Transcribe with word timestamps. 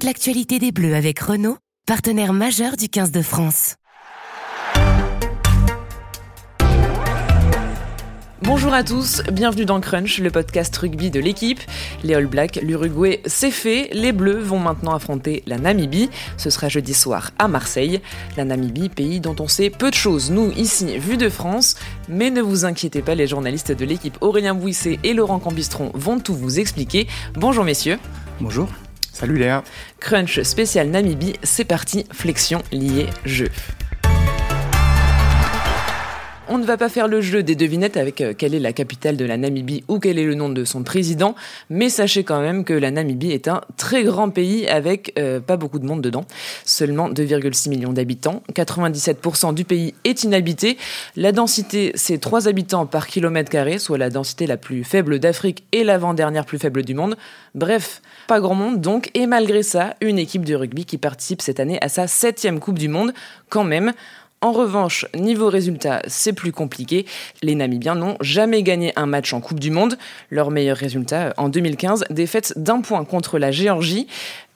toute 0.00 0.06
l'actualité 0.06 0.58
des 0.58 0.72
Bleus 0.72 0.94
avec 0.94 1.18
Renault, 1.18 1.58
partenaire 1.86 2.32
majeur 2.32 2.78
du 2.78 2.88
15 2.88 3.10
de 3.10 3.20
France. 3.20 3.74
Bonjour 8.40 8.72
à 8.72 8.82
tous, 8.82 9.22
bienvenue 9.30 9.66
dans 9.66 9.78
Crunch, 9.78 10.18
le 10.20 10.30
podcast 10.30 10.74
rugby 10.74 11.10
de 11.10 11.20
l'équipe. 11.20 11.60
Les 12.02 12.14
All 12.14 12.26
Blacks, 12.26 12.58
l'Uruguay, 12.62 13.20
c'est 13.26 13.50
fait. 13.50 13.90
Les 13.92 14.12
Bleus 14.12 14.40
vont 14.40 14.58
maintenant 14.58 14.94
affronter 14.94 15.42
la 15.46 15.58
Namibie. 15.58 16.08
Ce 16.38 16.48
sera 16.48 16.70
jeudi 16.70 16.94
soir 16.94 17.32
à 17.38 17.46
Marseille. 17.46 18.00
La 18.38 18.46
Namibie, 18.46 18.88
pays 18.88 19.20
dont 19.20 19.36
on 19.38 19.48
sait 19.48 19.68
peu 19.68 19.90
de 19.90 19.96
choses, 19.96 20.30
nous, 20.30 20.50
ici, 20.52 20.96
vu 20.96 21.18
de 21.18 21.28
France. 21.28 21.74
Mais 22.08 22.30
ne 22.30 22.40
vous 22.40 22.64
inquiétez 22.64 23.02
pas, 23.02 23.14
les 23.14 23.26
journalistes 23.26 23.72
de 23.72 23.84
l'équipe 23.84 24.16
Aurélien 24.22 24.54
Bouisset 24.54 24.98
et 25.04 25.12
Laurent 25.12 25.40
Cambistron 25.40 25.90
vont 25.92 26.20
tout 26.20 26.34
vous 26.34 26.58
expliquer. 26.58 27.06
Bonjour 27.34 27.64
messieurs. 27.64 27.98
Bonjour. 28.40 28.70
Salut 29.20 29.36
Léa. 29.36 29.62
Crunch 29.98 30.40
spécial 30.44 30.88
Namibie, 30.88 31.34
c'est 31.42 31.66
parti, 31.66 32.06
flexion 32.10 32.62
liée 32.72 33.04
jeu. 33.26 33.50
On 36.52 36.58
ne 36.58 36.64
va 36.64 36.76
pas 36.76 36.88
faire 36.88 37.06
le 37.06 37.20
jeu 37.20 37.44
des 37.44 37.54
devinettes 37.54 37.96
avec 37.96 38.20
euh, 38.20 38.34
quelle 38.36 38.56
est 38.56 38.58
la 38.58 38.72
capitale 38.72 39.16
de 39.16 39.24
la 39.24 39.36
Namibie 39.36 39.84
ou 39.86 40.00
quel 40.00 40.18
est 40.18 40.24
le 40.24 40.34
nom 40.34 40.48
de 40.48 40.64
son 40.64 40.82
président, 40.82 41.36
mais 41.68 41.88
sachez 41.88 42.24
quand 42.24 42.40
même 42.40 42.64
que 42.64 42.72
la 42.72 42.90
Namibie 42.90 43.30
est 43.30 43.46
un 43.46 43.60
très 43.76 44.02
grand 44.02 44.30
pays 44.30 44.66
avec 44.66 45.12
euh, 45.16 45.38
pas 45.38 45.56
beaucoup 45.56 45.78
de 45.78 45.86
monde 45.86 46.02
dedans, 46.02 46.24
seulement 46.64 47.08
2,6 47.08 47.68
millions 47.68 47.92
d'habitants, 47.92 48.42
97% 48.52 49.54
du 49.54 49.64
pays 49.64 49.94
est 50.02 50.24
inhabité, 50.24 50.76
la 51.14 51.30
densité 51.30 51.92
c'est 51.94 52.18
3 52.18 52.48
habitants 52.48 52.84
par 52.84 53.06
kilomètre 53.06 53.48
carré, 53.48 53.78
soit 53.78 53.96
la 53.96 54.10
densité 54.10 54.48
la 54.48 54.56
plus 54.56 54.82
faible 54.82 55.20
d'Afrique 55.20 55.62
et 55.70 55.84
l'avant-dernière 55.84 56.46
plus 56.46 56.58
faible 56.58 56.82
du 56.82 56.94
monde, 56.94 57.16
bref, 57.54 58.02
pas 58.26 58.40
grand 58.40 58.56
monde 58.56 58.80
donc, 58.80 59.12
et 59.14 59.28
malgré 59.28 59.62
ça, 59.62 59.94
une 60.00 60.18
équipe 60.18 60.44
de 60.44 60.56
rugby 60.56 60.84
qui 60.84 60.98
participe 60.98 61.42
cette 61.42 61.60
année 61.60 61.78
à 61.80 61.88
sa 61.88 62.08
septième 62.08 62.58
Coupe 62.58 62.80
du 62.80 62.88
Monde, 62.88 63.12
quand 63.50 63.62
même, 63.62 63.92
en 64.42 64.52
revanche, 64.52 65.06
niveau 65.14 65.50
résultat, 65.50 66.00
c'est 66.06 66.32
plus 66.32 66.50
compliqué. 66.50 67.04
Les 67.42 67.54
Namibiens 67.54 67.94
n'ont 67.94 68.16
jamais 68.22 68.62
gagné 68.62 68.90
un 68.96 69.04
match 69.04 69.34
en 69.34 69.40
Coupe 69.42 69.60
du 69.60 69.70
Monde. 69.70 69.98
Leur 70.30 70.50
meilleur 70.50 70.78
résultat 70.78 71.34
en 71.36 71.50
2015, 71.50 72.06
défaite 72.08 72.54
d'un 72.56 72.80
point 72.80 73.04
contre 73.04 73.38
la 73.38 73.50
Géorgie 73.50 74.06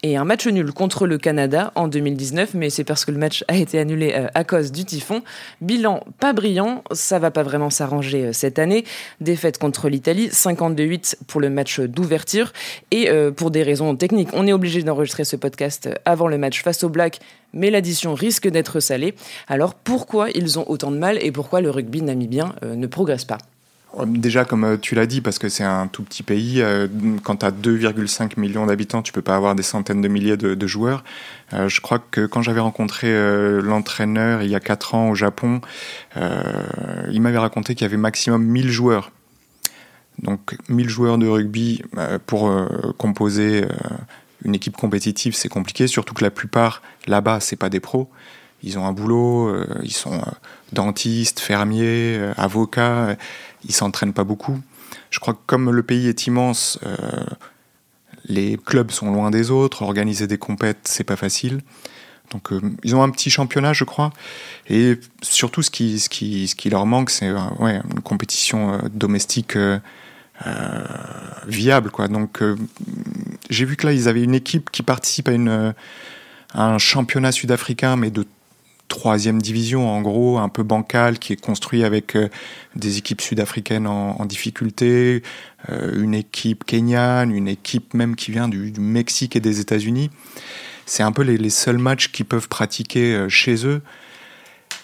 et 0.05 0.16
un 0.19 0.24
match 0.27 0.47
nul 0.47 0.70
contre 0.74 1.06
le 1.06 1.16
Canada 1.16 1.72
en 1.77 1.88
2019, 1.88 2.52
mais 2.52 2.69
c'est 2.69 2.84
parce 2.84 3.06
que 3.06 3.10
le 3.10 3.16
match 3.16 3.42
a 3.48 3.56
été 3.56 3.78
annulé 3.78 4.12
euh, 4.14 4.27
à 4.34 4.44
cause 4.44 4.70
du 4.70 4.84
typhon. 4.84 5.22
Bilan 5.62 6.05
pas 6.20 6.34
brillant, 6.34 6.84
ça 6.92 7.19
va 7.19 7.30
pas 7.30 7.42
vraiment 7.42 7.70
s'arranger 7.70 8.27
euh, 8.27 8.33
cette 8.34 8.58
année. 8.58 8.84
Défaite 9.22 9.56
contre 9.56 9.88
l'Italie, 9.88 10.28
52-8 10.28 11.16
pour 11.27 11.41
le 11.41 11.48
match 11.48 11.80
d'ouverture. 11.80 12.52
Et 12.91 13.08
euh, 13.08 13.30
pour 13.30 13.50
des 13.50 13.62
raisons 13.62 13.96
techniques, 13.96 14.28
on 14.34 14.46
est 14.46 14.52
obligé 14.52 14.83
d'enregistrer 14.83 15.24
ce 15.24 15.36
podcast 15.36 15.88
avant 16.05 16.28
le 16.28 16.36
match 16.36 16.62
face 16.62 16.84
au 16.84 16.91
Black, 16.91 17.20
mais 17.55 17.70
l'addition 17.70 18.12
risque 18.12 18.46
d'être 18.46 18.80
salée. 18.80 19.14
Alors 19.48 19.74
pourquoi 19.74 20.28
ils 20.34 20.58
ont 20.58 20.68
autant 20.68 20.91
de 20.91 20.98
mal 20.98 21.16
et 21.22 21.33
pourquoi 21.33 21.62
le 21.62 21.70
rugby 21.70 22.02
namibien 22.02 22.55
ne 22.62 22.86
progresse 22.86 23.24
pas? 23.24 23.39
Déjà, 24.06 24.45
comme 24.45 24.64
euh, 24.64 24.77
tu 24.77 24.95
l'as 24.95 25.06
dit, 25.06 25.20
parce 25.20 25.39
que 25.39 25.48
c'est 25.48 25.62
un 25.62 25.87
tout 25.87 26.03
petit 26.03 26.25
pays, 26.25 26.61
euh, 26.61 26.89
quand 27.23 27.37
tu 27.37 27.47
as 27.47 27.53
2,5 27.53 28.41
millions 28.41 28.67
d'habitants, 28.67 29.03
tu 29.03 29.12
peux 29.12 29.23
pas 29.23 29.36
avoir 29.36 29.55
des 29.55 29.62
centaines 29.62 30.01
de 30.01 30.09
milliers 30.09 30.36
de, 30.36 30.67
joueurs. 30.67 31.05
Euh, 31.53 31.69
je 31.69 31.81
crois 31.81 31.98
que 31.98 32.27
quand 32.27 32.42
j'avais 32.42 32.61
rencontré 32.61 33.12
l'entraîneur 33.62 34.42
il 34.42 34.51
y 34.51 34.55
a 34.55 34.61
4 34.61 34.95
ans 34.95 35.11
au 35.11 35.14
Japon, 35.14 35.61
il 36.17 37.20
m'avait 37.20 37.39
raconté 37.39 37.75
qu'il 37.75 37.84
y 37.84 37.86
avait 37.89 37.97
maximum 37.97 38.42
1000 38.45 38.70
joueurs. 38.70 39.12
Donc 40.23 40.56
1000 40.69 40.89
joueurs 40.89 41.19
de 41.19 41.27
rugby 41.27 41.83
pour 42.27 42.51
composer 42.97 43.64
une 44.45 44.55
équipe 44.55 44.77
compétitive, 44.77 45.34
c'est 45.34 45.48
compliqué, 45.48 45.86
surtout 45.86 46.14
que 46.14 46.25
la 46.25 46.31
plupart 46.31 46.83
là-bas, 47.06 47.41
c'est 47.41 47.56
pas 47.56 47.69
des 47.69 47.81
pros. 47.81 48.11
Ils 48.65 48.79
ont 48.79 48.87
un 48.87 48.93
boulot, 48.93 49.55
ils 49.83 49.93
sont 49.93 50.20
dentistes, 50.73 51.39
fermiers, 51.39 52.19
avocats 52.36 53.17
ils 53.67 53.75
s'entraînent 53.75 54.13
pas 54.13 54.25
beaucoup. 54.25 54.61
Je 55.11 55.19
crois 55.20 55.35
que 55.35 55.41
comme 55.47 55.70
le 55.70 55.83
pays 55.83 56.08
est 56.08 56.27
immense, 56.27 56.79
euh, 56.85 56.97
les 58.27 58.57
clubs 58.57 58.91
sont 58.91 59.13
loin 59.13 59.30
des 59.30 59.51
autres, 59.51 59.83
organiser 59.83 60.27
des 60.27 60.39
compètes, 60.39 60.80
c'est 60.85 61.05
pas 61.05 61.17
facile. 61.17 61.61
Donc 62.30 62.53
euh, 62.53 62.61
ils 62.83 62.97
ont 62.97 63.03
un 63.03 63.11
petit 63.11 63.30
championnat, 63.30 63.73
je 63.73 63.85
crois. 63.85 64.13
Et 64.69 64.98
surtout, 65.23 65.63
ce 65.63 65.70
qui, 65.70 66.01
ce 66.01 66.08
qui, 66.08 66.48
ce 66.48 66.55
qui 66.55 66.70
leur 66.70 66.86
manque, 66.86 67.11
c'est 67.11 67.29
euh, 67.29 67.39
ouais, 67.58 67.80
une 67.92 68.01
compétition 68.01 68.80
domestique 68.92 69.57
viable. 71.47 71.91
Quoi. 71.91 72.08
Donc 72.08 72.42
j'ai 73.51 73.64
vu 73.64 73.77
que 73.77 73.86
là, 73.86 73.92
ils 73.92 74.08
avaient 74.08 74.24
une 74.24 74.35
équipe 74.35 74.70
qui 74.70 74.83
participe 74.83 75.29
à, 75.29 75.33
une, 75.33 75.74
à 76.53 76.67
un 76.67 76.79
championnat 76.79 77.30
sud-africain, 77.30 77.97
mais 77.97 78.11
de 78.11 78.27
troisième 78.94 79.42
division, 79.42 79.90
en 79.90 80.00
gros, 80.02 80.38
un 80.38 80.48
peu 80.48 80.62
bancal, 80.62 81.18
qui 81.18 81.32
est 81.32 81.40
construit 81.40 81.82
avec 81.82 82.14
euh, 82.14 82.28
des 82.77 82.98
équipes 82.98 83.20
sud-africaines 83.20 83.88
en, 83.88 84.24
difficulté, 84.24 85.22
euh, 85.68 86.00
une 86.00 86.14
équipe 86.14 86.64
kenyane, 86.64 87.32
une 87.32 87.48
équipe 87.48 87.92
même 87.92 88.14
qui 88.14 88.30
vient 88.30 88.48
du, 88.48 88.72
Mexique 88.78 89.34
et 89.34 89.40
des 89.40 89.58
États-Unis. 89.58 90.10
C'est 90.86 91.02
un 91.02 91.10
peu 91.10 91.22
les, 91.22 91.50
seuls 91.50 91.78
matchs 91.78 92.12
qu'ils 92.12 92.24
peuvent 92.24 92.48
pratiquer 92.48 93.14
euh, 93.14 93.28
chez 93.28 93.66
eux. 93.66 93.82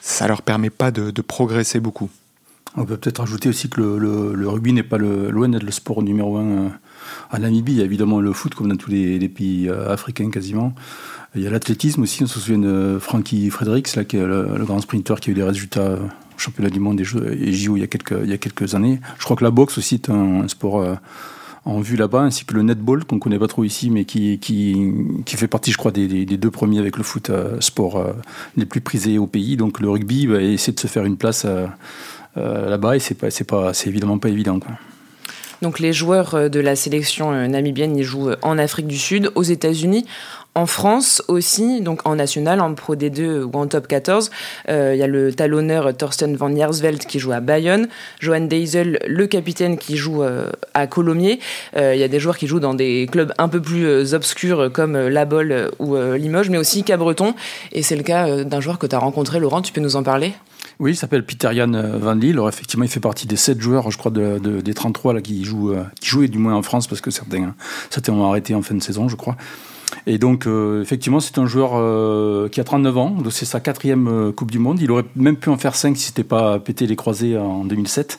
Ça 0.01 0.27
leur 0.27 0.43
permet 0.43 0.71
pas 0.71 0.91
de, 0.91 1.23
progresser 1.23 1.79
beaucoup. 1.79 2.11
On 2.77 2.85
peut 2.85 2.97
peut-être 2.97 3.21
ajouter 3.21 3.49
aussi 3.49 3.69
que 3.69 3.81
le, 3.81 4.49
rugby 4.49 4.73
n'est 4.73 4.83
pas 4.83 4.99
loin 4.99 5.49
d'être 5.49 5.63
le 5.63 5.73
sport 5.73 6.03
numéro 6.03 6.37
un 6.37 6.73
en 7.33 7.39
Namibie. 7.39 7.73
Il 7.73 7.79
y 7.79 7.83
a 7.83 7.85
évidemment 7.85 8.21
le 8.21 8.33
foot, 8.33 8.55
comme 8.55 8.69
dans 8.69 8.77
tous 8.77 8.91
les 8.91 9.29
pays 9.29 9.69
africains 9.69 10.31
quasiment. 10.31 10.75
Il 11.37 11.43
y 11.43 11.47
a 11.47 11.51
l'athlétisme 11.51 12.03
aussi, 12.03 12.25
on 12.25 12.27
se 12.27 12.41
souvient 12.41 12.59
de 12.59 12.99
Frankie 13.01 13.51
Fredericks, 13.51 13.95
là, 13.95 14.05
qui 14.05 14.17
est 14.17 14.27
le, 14.27 14.65
grand 14.65 14.81
sprinter 14.81 15.21
qui 15.21 15.31
a 15.31 15.33
eu 15.33 15.35
des 15.35 15.45
résultats 15.45 15.93
au 15.93 16.39
championnat 16.39 16.71
du 16.71 16.81
monde 16.81 17.01
et 17.01 17.05
JO 17.05 17.77
il 17.77 17.81
y, 17.81 17.83
a 17.85 17.87
quelques, 17.87 18.75
années. 18.75 19.01
Je 19.19 19.25
crois 19.25 19.37
que 19.37 19.45
la 19.45 19.53
boxe 19.53 19.79
aussi 19.79 19.97
est 19.97 20.11
un, 20.11 20.49
sport 20.49 20.81
euh, 20.81 20.95
en 21.65 21.81
vue 21.81 21.97
là-bas, 21.97 22.21
ainsi 22.21 22.45
que 22.45 22.55
le 22.55 22.63
netball, 22.63 23.05
qu'on 23.05 23.19
connaît 23.19 23.39
pas 23.39 23.49
trop 23.49 23.65
ici, 23.65 23.91
mais 23.91 24.05
qui, 24.05 24.39
qui, 24.39 24.95
qui 25.25 25.37
fait 25.37 25.49
partie, 25.49 25.73
je 25.73 25.77
crois, 25.77 25.91
des, 25.91 26.25
deux 26.25 26.51
premiers 26.51 26.79
avec 26.79 26.97
le 26.97 27.03
foot 27.03 27.31
euh, 27.31 27.61
sport 27.61 27.97
euh, 27.97 28.13
les 28.57 28.67
plus 28.67 28.81
prisés 28.81 29.19
au 29.19 29.27
pays. 29.27 29.57
Donc 29.57 29.81
le 29.81 29.91
rugby 29.91 30.27
va 30.27 30.41
essayer 30.41 30.73
de 30.73 30.81
se 30.81 30.87
faire 30.87 31.05
une 31.05 31.17
place 31.17 31.47
là-bas, 32.37 32.97
et 32.97 33.01
c'est 33.01 33.15
pas, 33.15 33.29
pas, 33.47 33.73
évidemment 33.87 34.19
pas 34.19 34.29
évident. 34.29 34.59
Quoi. 34.61 34.73
Donc 35.63 35.79
les 35.79 35.93
joueurs 35.93 36.49
de 36.49 36.61
la 36.61 36.75
sélection 36.75 37.33
namibienne, 37.49 37.97
ils 37.97 38.05
jouent 38.05 38.31
en 38.43 38.57
Afrique 38.57 38.87
du 38.87 38.99
Sud, 38.99 39.31
aux 39.35 39.43
États-Unis. 39.43 40.07
En 40.57 40.67
France 40.67 41.23
aussi, 41.29 41.81
donc 41.81 42.01
en 42.05 42.17
national, 42.17 42.61
en 42.61 42.75
Pro 42.75 42.97
D2 42.97 43.43
ou 43.43 43.53
en 43.55 43.69
Top 43.69 43.87
14, 43.87 44.33
euh, 44.69 44.95
il 44.95 44.99
y 44.99 45.03
a 45.03 45.07
le 45.07 45.33
talonneur 45.33 45.97
Thorsten 45.97 46.35
van 46.35 46.55
Jersveld 46.55 47.07
qui 47.07 47.21
joue 47.21 47.31
à 47.31 47.39
Bayonne, 47.39 47.87
Johan 48.19 48.41
Deisel, 48.41 48.99
le 49.07 49.29
capitaine 49.29 49.79
qui 49.79 49.97
joue 49.97 50.25
euh, 50.25 50.51
à 50.75 50.89
Colomiers. 50.89 51.39
Euh, 51.77 51.95
il 51.95 52.01
y 52.01 52.03
a 52.03 52.09
des 52.09 52.19
joueurs 52.19 52.37
qui 52.37 52.49
jouent 52.49 52.59
dans 52.59 52.75
des 52.75 53.09
clubs 53.13 53.33
un 53.39 53.47
peu 53.47 53.63
plus 53.63 54.13
obscurs 54.13 54.73
comme 54.73 54.99
La 54.99 55.25
Bolle 55.25 55.71
ou 55.79 55.97
Limoges, 55.97 56.51
mais 56.51 56.59
aussi 56.59 56.83
Cabreton. 56.83 57.35
Et 57.71 57.85
c'est 57.85 57.97
le 57.97 58.03
cas 58.03 58.43
d'un 58.43 58.61
joueur 58.61 58.81
que 58.81 58.89
tu 58.89 58.97
as 58.97 58.99
rencontré, 58.99 59.39
Laurent, 59.39 59.63
tu 59.63 59.73
peux 59.73 59.81
nous 59.81 59.95
en 59.95 60.03
parler? 60.03 60.33
Oui, 60.81 60.93
il 60.93 60.97
s'appelle 60.97 61.25
Peter 61.25 61.51
Jan 61.53 61.71
Van 61.71 62.15
Lille. 62.15 62.33
Alors 62.33 62.49
effectivement, 62.49 62.85
il 62.85 62.91
fait 62.91 62.99
partie 62.99 63.29
des 63.29 63.37
7 63.37 63.61
joueurs, 63.61 63.91
je 63.93 63.99
crois, 63.99 64.11
de, 64.11 64.39
des 64.39 64.75
33 64.75 65.15
là, 65.15 65.21
qui, 65.21 65.45
jouent, 65.45 65.77
qui 66.01 66.09
jouaient 66.09 66.29
du 66.29 66.39
moins 66.39 66.55
en 66.55 66.63
France, 66.63 66.89
parce 66.89 67.01
que 67.01 67.13
certains, 67.13 67.55
certains 67.89 68.15
ont 68.15 68.29
arrêté 68.29 68.55
en 68.57 68.63
fin 68.63 68.75
de 68.75 68.83
saison, 68.83 69.09
je 69.09 69.15
crois. 69.15 69.37
Et 70.07 70.19
donc, 70.19 70.47
euh, 70.47 70.83
effectivement, 70.83 71.21
c'est 71.21 71.39
un 71.39 71.47
joueur 71.47 71.73
euh, 71.75 72.49
qui 72.49 72.61
a 72.61 72.65
39 72.65 72.99
ans. 72.99 73.17
C'est 73.31 73.45
sa 73.45 73.61
quatrième 73.61 74.09
euh, 74.09 74.33
Coupe 74.33 74.51
du 74.51 74.59
Monde. 74.59 74.81
Il 74.81 74.91
aurait 74.91 75.05
même 75.17 75.37
pu 75.37 75.49
en 75.49 75.57
faire 75.57 75.75
5 75.75 75.97
si 75.97 76.07
c'était 76.07 76.25
pas 76.25 76.59
pété 76.59 76.87
les 76.87 76.97
croisés 76.97 77.37
en 77.37 77.65
2007. 77.65 78.19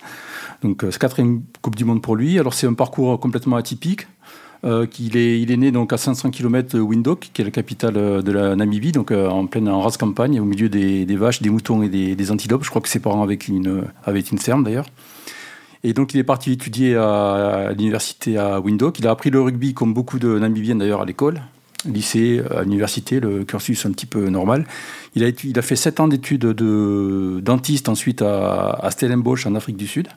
Donc, 0.63 0.83
c'est 0.89 0.99
quatrième 0.99 1.41
Coupe 1.61 1.75
du 1.75 1.85
Monde 1.85 2.01
pour 2.01 2.15
lui. 2.15 2.39
Alors, 2.39 2.53
c'est 2.53 2.67
un 2.67 2.73
parcours 2.73 3.19
complètement 3.19 3.55
atypique. 3.55 4.07
il, 4.63 5.17
est, 5.17 5.41
il 5.41 5.51
est 5.51 5.57
né 5.57 5.71
donc 5.71 5.91
à 5.91 5.97
500 5.97 6.29
km 6.29 6.77
de 6.77 6.81
Windhoek, 6.81 7.31
qui 7.33 7.41
est 7.41 7.45
la 7.45 7.51
capitale 7.51 7.93
de 7.95 8.31
la 8.31 8.55
Namibie, 8.55 8.91
donc 8.91 9.11
en 9.11 9.47
pleine 9.47 9.67
en 9.67 9.81
race 9.81 9.97
campagne, 9.97 10.39
au 10.39 10.45
milieu 10.45 10.69
des, 10.69 11.15
vaches, 11.15 11.41
des 11.41 11.49
moutons 11.49 11.81
et 11.81 11.89
des, 11.89 12.31
antilopes. 12.31 12.63
Je 12.63 12.69
crois 12.69 12.81
que 12.81 12.89
ses 12.89 12.99
parents 12.99 13.23
avaient 13.23 13.33
une, 13.33 13.85
avaient 14.05 14.19
une 14.19 14.37
ferme 14.37 14.63
d'ailleurs. 14.63 14.85
Et 15.83 15.93
donc 15.93 16.13
il 16.13 16.19
est 16.19 16.23
parti 16.23 16.51
étudier 16.51 16.95
à, 16.95 17.71
l'université 17.75 18.37
à 18.37 18.59
Windhoek. 18.59 18.99
Il 18.99 19.07
a 19.07 19.09
appris 19.09 19.31
le 19.31 19.41
rugby 19.41 19.73
comme 19.73 19.95
beaucoup 19.95 20.19
de 20.19 20.37
Namibiens 20.37 20.75
d'ailleurs 20.75 21.01
à 21.01 21.05
l'école 21.05 21.41
lycée, 21.85 22.41
à 22.55 22.63
l'université, 22.63 23.19
le 23.19 23.43
cursus 23.43 23.85
un 23.85 23.91
petit 23.91 24.05
peu 24.05 24.29
normal. 24.29 24.65
Il 25.15 25.23
a, 25.25 25.61
fait 25.61 25.75
sept 25.75 25.99
ans 25.99 26.07
d'études 26.07 26.41
de 26.41 27.39
dentiste 27.41 27.89
ensuite 27.89 28.21
à, 28.21 28.87
Stellenbosch 28.91 29.45
en 29.45 29.55
Afrique 29.55 29.77
du 29.77 29.87
Sud. 29.87 30.07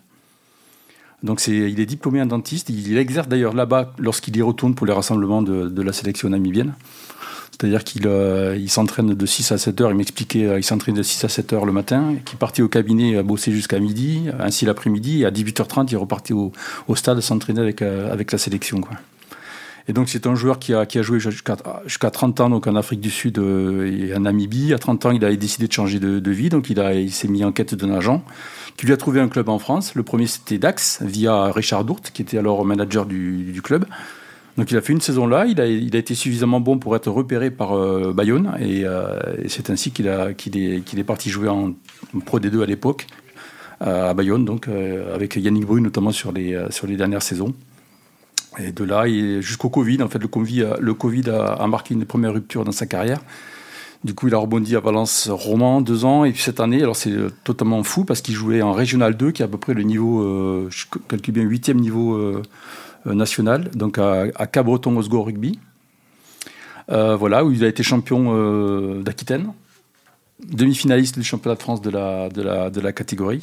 Donc 1.22 1.44
il 1.46 1.80
est 1.80 1.86
diplômé 1.86 2.20
en 2.20 2.26
dentiste. 2.26 2.68
Il, 2.68 2.96
exerce 2.98 3.28
d'ailleurs 3.28 3.54
là-bas 3.54 3.94
lorsqu'il 3.98 4.36
y 4.36 4.42
retourne 4.42 4.74
pour 4.74 4.86
les 4.86 4.92
rassemblements 4.92 5.42
de, 5.42 5.82
la 5.82 5.92
sélection 5.92 6.28
namibienne. 6.28 6.74
C'est-à-dire 7.50 7.84
qu'il 7.84 8.08
euh, 8.08 8.66
s'entraîne 8.66 9.14
de 9.14 9.26
6 9.26 9.52
à 9.52 9.58
7 9.58 9.80
heures. 9.80 9.90
Il 9.92 9.96
m'expliquait, 9.96 10.44
euh, 10.44 10.58
il 10.58 10.64
s'entraîne 10.64 10.96
de 10.96 11.04
6 11.04 11.24
à 11.24 11.28
7 11.28 11.52
heures 11.52 11.64
le 11.64 11.70
matin, 11.70 12.16
qu'il 12.24 12.36
partait 12.36 12.62
au 12.62 12.68
cabinet 12.68 13.16
à 13.16 13.22
bosser 13.22 13.52
jusqu'à 13.52 13.78
midi, 13.78 14.24
ainsi 14.40 14.64
l'après-midi. 14.64 15.22
Et 15.22 15.24
à 15.24 15.30
18h30, 15.30 15.86
il 15.92 15.96
repartait 15.96 16.34
au, 16.34 16.50
au 16.88 16.96
stade 16.96 17.20
s'entraîner 17.20 17.60
avec, 17.60 17.80
euh, 17.80 18.16
la 18.32 18.38
sélection. 18.38 18.80
Et 19.86 19.92
donc 19.92 20.08
c'est 20.08 20.26
un 20.26 20.34
joueur 20.34 20.58
qui 20.58 20.72
a, 20.72 20.86
qui 20.86 20.98
a 20.98 21.02
joué 21.02 21.20
jusqu'à 21.20 21.56
jusqu'à 21.84 22.10
30 22.10 22.40
ans 22.40 22.50
donc 22.50 22.66
en 22.66 22.74
Afrique 22.74 23.00
du 23.00 23.10
Sud 23.10 23.38
et 23.38 24.14
en 24.16 24.20
Namibie. 24.20 24.72
À 24.72 24.78
30 24.78 25.06
ans, 25.06 25.10
il 25.10 25.24
a 25.24 25.34
décidé 25.36 25.68
de 25.68 25.72
changer 25.72 26.00
de, 26.00 26.30
vie, 26.30 26.48
donc 26.48 26.70
il, 26.70 26.80
a, 26.80 26.94
il 26.94 27.12
s'est 27.12 27.28
mis 27.28 27.44
en 27.44 27.52
quête 27.52 27.74
d'un 27.74 27.92
agent 27.92 28.24
qui 28.76 28.86
lui 28.86 28.92
a 28.92 28.96
trouvé 28.96 29.20
un 29.20 29.28
club 29.28 29.48
en 29.48 29.58
France. 29.58 29.94
Le 29.94 30.02
premier 30.02 30.26
c'était 30.26 30.58
Dax 30.58 31.02
via 31.02 31.52
Richard 31.52 31.84
Dourte 31.84 32.10
qui 32.12 32.22
était 32.22 32.38
alors 32.38 32.64
manager 32.64 33.04
du, 33.04 33.60
club. 33.62 33.84
Donc 34.56 34.70
il 34.70 34.76
a 34.76 34.80
fait 34.80 34.92
une 34.92 35.00
saison 35.00 35.26
là, 35.26 35.46
il 35.46 35.60
a, 35.60 35.66
il 35.66 35.94
a 35.96 35.98
été 35.98 36.14
suffisamment 36.14 36.60
bon 36.60 36.78
pour 36.78 36.94
être 36.96 37.10
repéré 37.10 37.50
par 37.50 37.72
euh, 37.72 38.12
Bayonne 38.14 38.54
et, 38.60 38.84
euh, 38.84 39.18
et 39.42 39.48
c'est 39.48 39.68
ainsi 39.68 39.90
qu'il 39.90 40.08
qu'il 40.36 40.56
est 40.56 40.80
qu'il 40.82 40.98
est 40.98 41.04
parti 41.04 41.28
jouer 41.28 41.48
en, 41.48 41.74
Pro 42.24 42.38
D2 42.38 42.62
à 42.62 42.66
l'époque 42.66 43.06
euh, 43.82 44.10
à 44.10 44.14
Bayonne 44.14 44.44
donc 44.44 44.68
avec 45.12 45.36
Yannick 45.36 45.66
Brune 45.66 45.84
notamment 45.84 46.12
sur 46.12 46.32
les 46.32 46.56
sur 46.70 46.86
les 46.86 46.96
dernières 46.96 47.22
saisons. 47.22 47.52
Et 48.58 48.72
de 48.72 48.84
là 48.84 49.04
jusqu'au 49.40 49.68
Covid 49.68 50.02
en 50.02 50.08
fait 50.08 50.18
le 50.20 50.94
Covid 50.94 51.30
a, 51.30 51.66
marqué 51.66 51.94
une 51.94 52.04
première 52.04 52.32
rupture 52.32 52.64
dans 52.64 52.72
sa 52.72 52.86
carrière. 52.86 53.20
Du 54.04 54.14
coup, 54.14 54.28
il 54.28 54.34
a 54.34 54.38
rebondi 54.38 54.76
à 54.76 54.80
Valence 54.80 55.30
Roman 55.30 55.80
deux 55.80 56.04
ans. 56.04 56.26
Et 56.26 56.32
puis 56.32 56.42
cette 56.42 56.60
année, 56.60 56.82
alors 56.82 56.94
c'est 56.94 57.14
totalement 57.42 57.82
fou 57.82 58.04
parce 58.04 58.20
qu'il 58.20 58.34
jouait 58.34 58.60
en 58.60 58.72
Régional 58.72 59.16
2, 59.16 59.30
qui 59.30 59.40
est 59.40 59.46
à 59.46 59.48
peu 59.48 59.56
près 59.56 59.72
le 59.72 59.82
niveau, 59.82 60.22
euh, 60.22 60.66
je 60.68 60.84
calcule 61.08 61.32
bien, 61.32 61.42
huitième 61.42 61.80
niveau 61.80 62.14
euh, 62.14 62.42
national, 63.06 63.70
donc 63.74 63.96
à, 63.96 64.26
à 64.34 64.46
Cabreton 64.46 64.94
Osgo 64.98 65.22
Rugby. 65.22 65.58
Euh, 66.90 67.16
voilà, 67.16 67.44
où 67.44 67.52
il 67.52 67.64
a 67.64 67.68
été 67.68 67.82
champion 67.82 68.34
euh, 68.34 69.02
d'Aquitaine, 69.02 69.52
demi-finaliste 70.46 71.18
du 71.18 71.24
championnat 71.24 71.56
de 71.56 71.62
France 71.62 71.80
de 71.80 71.90
la, 71.90 72.28
de 72.28 72.80
la, 72.80 72.92
catégorie. 72.92 73.40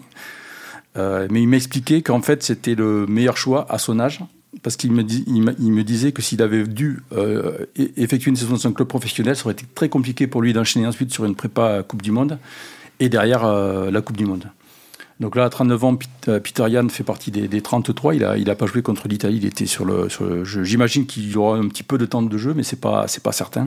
Euh, 0.97 1.27
mais 1.31 1.41
il 1.41 1.47
m'a 1.47 1.57
expliqué 1.57 2.01
qu'en 2.03 2.21
fait, 2.21 2.43
c'était 2.43 2.75
le 2.75 3.07
meilleur 3.07 3.37
choix 3.37 3.65
à 3.69 3.79
son 3.79 3.99
âge, 3.99 4.19
parce 4.63 4.75
qu'il 4.75 4.91
me, 4.91 5.03
disait 5.83 6.11
que 6.11 6.21
s'il 6.21 6.41
avait 6.41 6.63
dû 6.63 7.01
euh, 7.13 7.65
effectuer 7.75 8.29
une 8.29 8.35
saison 8.35 8.53
dans 8.53 8.67
un 8.67 8.73
club 8.73 8.87
professionnel, 8.87 9.35
ça 9.35 9.45
aurait 9.45 9.53
été 9.53 9.65
très 9.73 9.89
compliqué 9.89 10.27
pour 10.27 10.41
lui 10.41 10.53
d'enchaîner 10.53 10.85
ensuite 10.85 11.11
sur 11.11 11.25
une 11.25 11.35
prépa 11.35 11.83
Coupe 11.83 12.01
du 12.01 12.11
Monde 12.11 12.37
et 12.99 13.09
derrière 13.09 13.43
euh, 13.45 13.89
la 13.89 14.01
Coupe 14.01 14.17
du 14.17 14.25
Monde. 14.25 14.45
Donc 15.19 15.35
là, 15.35 15.45
à 15.45 15.49
39 15.49 15.83
ans, 15.83 15.95
Peter 16.25 16.67
Yann 16.67 16.89
fait 16.89 17.03
partie 17.03 17.29
des, 17.29 17.47
des 17.47 17.61
33. 17.61 18.15
Il 18.15 18.21
n'a 18.21 18.51
a 18.51 18.55
pas 18.55 18.65
joué 18.65 18.81
contre 18.81 19.07
l'Italie, 19.07 19.37
il 19.37 19.45
était 19.45 19.67
sur 19.67 19.85
le. 19.85 20.07
J'imagine 20.63 21.05
qu'il 21.05 21.37
aura 21.37 21.57
un 21.57 21.67
petit 21.67 21.83
peu 21.83 21.99
de 21.99 22.05
temps 22.05 22.23
de 22.23 22.37
jeu, 22.39 22.55
mais 22.55 22.63
ce 22.63 22.75
n'est 22.75 22.79
pas, 22.81 23.05
pas 23.23 23.31
certain. 23.31 23.65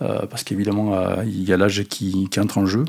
Euh, 0.00 0.24
parce 0.24 0.42
qu'évidemment, 0.42 0.94
euh, 0.94 1.22
il 1.26 1.42
y 1.42 1.52
a 1.52 1.58
l'âge 1.58 1.84
qui 1.84 2.28
entre 2.38 2.56
en 2.56 2.64
jeu. 2.64 2.86